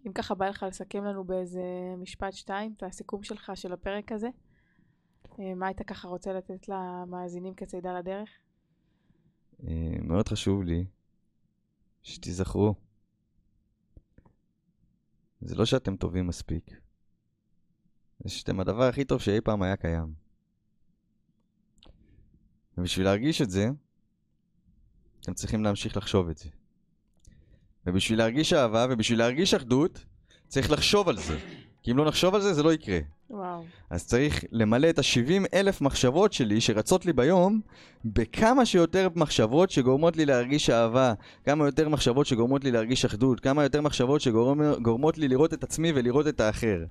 [0.07, 1.63] אם ככה בא לך לסכם לנו באיזה
[1.97, 4.29] משפט שתיים את הסיכום שלך של הפרק הזה,
[5.39, 8.29] מה היית ככה רוצה לתת למאזינים כצידה לדרך?
[9.67, 10.85] אה, מאוד חשוב לי
[12.01, 12.75] שתיזכרו,
[15.41, 16.81] זה לא שאתם טובים מספיק,
[18.19, 20.13] זה שאתם הדבר הכי טוב שאי פעם היה קיים.
[22.77, 23.69] ובשביל להרגיש את זה,
[25.21, 26.49] אתם צריכים להמשיך לחשוב את זה.
[27.85, 30.05] ובשביל להרגיש אהבה ובשביל להרגיש אחדות,
[30.47, 31.39] צריך לחשוב על זה.
[31.83, 32.99] כי אם לא נחשוב על זה, זה לא יקרה.
[33.29, 33.63] וואו.
[33.89, 37.61] אז צריך למלא את ה-70 אלף מחשבות שלי שרצות לי ביום
[38.05, 41.13] בכמה שיותר מחשבות שגורמות לי להרגיש אהבה,
[41.45, 45.91] כמה יותר מחשבות שגורמות לי להרגיש אחדות, כמה יותר מחשבות שגורמות לי לראות את עצמי
[45.95, 46.83] ולראות את האחר.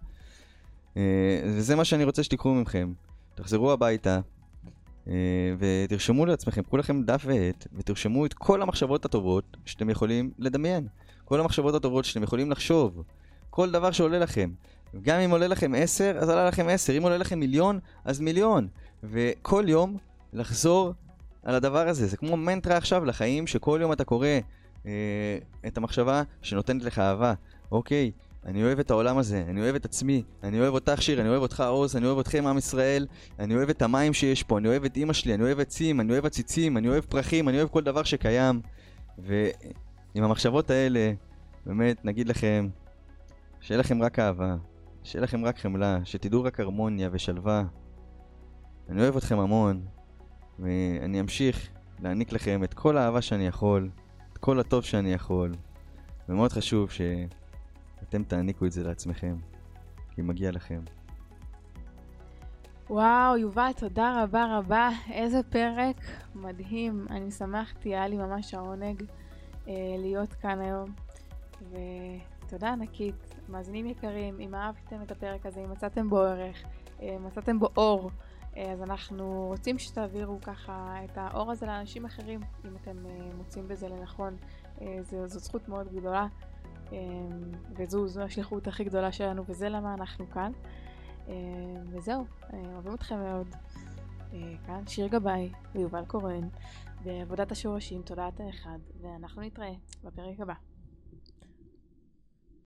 [0.97, 2.93] אה, וזה מה שאני רוצה שתיקחו מכם.
[3.34, 4.20] תחזרו הביתה
[5.09, 5.14] אה,
[5.59, 10.86] ותרשמו לעצמכם, קחו לכם דף ועט ותרשמו את כל המחשבות הטובות שאתם יכולים לדמיין.
[11.24, 13.03] כל המחשבות הטובות שאתם יכולים לחשוב.
[13.51, 14.51] כל דבר שעולה לכם.
[15.03, 16.97] גם אם עולה לכם 10, אז עלה לכם 10.
[16.99, 18.68] אם עולה לכם מיליון, אז מיליון.
[19.05, 19.97] וכל יום
[20.32, 20.95] לחזור
[21.43, 22.07] על הדבר הזה.
[22.07, 24.28] זה כמו מנטרה עכשיו לחיים, שכל יום אתה קורא
[24.86, 27.34] אה, את המחשבה שנותנת לך אהבה.
[27.72, 28.11] אוקיי,
[28.47, 31.43] אני אוהב את העולם הזה, אני אוהב את עצמי, אני אוהב אותך שיר, אני אוהב
[31.43, 33.07] אותך עוז, אני אוהב אתכם עם ישראל,
[33.38, 36.12] אני אוהב את המים שיש פה, אני אוהב את אימא שלי, אני אוהב עצים, אני
[36.12, 38.61] אוהב עציצים, אני אוהב פרחים, אני אוהב כל דבר שקיים.
[39.18, 41.12] ועם המחשבות האלה,
[41.66, 42.68] באמת, נגיד לכם,
[43.61, 44.57] שיהיה לכם רק אהבה,
[45.03, 47.64] שיהיה לכם רק חמלה, שתדעו רק הרמוניה ושלווה.
[48.88, 49.82] אני אוהב אתכם המון,
[50.59, 51.68] ואני אמשיך
[52.01, 53.90] להעניק לכם את כל האהבה שאני יכול,
[54.32, 55.55] את כל הטוב שאני יכול,
[56.28, 59.36] ומאוד חשוב שאתם תעניקו את זה לעצמכם,
[60.14, 60.80] כי מגיע לכם.
[62.90, 64.90] וואו, יובל, תודה רבה רבה.
[65.11, 65.96] איזה פרק
[66.34, 67.07] מדהים.
[67.11, 69.03] אני שמחתי, היה לי ממש העונג
[69.68, 70.90] אה, להיות כאן היום.
[71.70, 73.30] ותודה ענקית.
[73.51, 76.64] מאזינים יקרים, אם אהבתם את הפרק הזה, אם מצאתם בו ערך,
[77.03, 78.11] אה, מצאתם בו אור,
[78.57, 83.68] אה, אז אנחנו רוצים שתעבירו ככה את האור הזה לאנשים אחרים, אם אתם אה, מוצאים
[83.68, 84.36] בזה לנכון.
[85.01, 86.26] זו, זו זכות מאוד גדולה,
[87.76, 90.53] וזו זו השליחות הכי גדולה שלנו, וזה למה אנחנו כאן.
[91.90, 93.46] וזהו, אוהבים אתכם מאוד.
[94.66, 96.48] כאן שיר גבאי ויובל קורן
[97.05, 99.72] בעבודת השורשים, תודעת האחד, ואנחנו נתראה
[100.05, 100.70] בפרק הבא.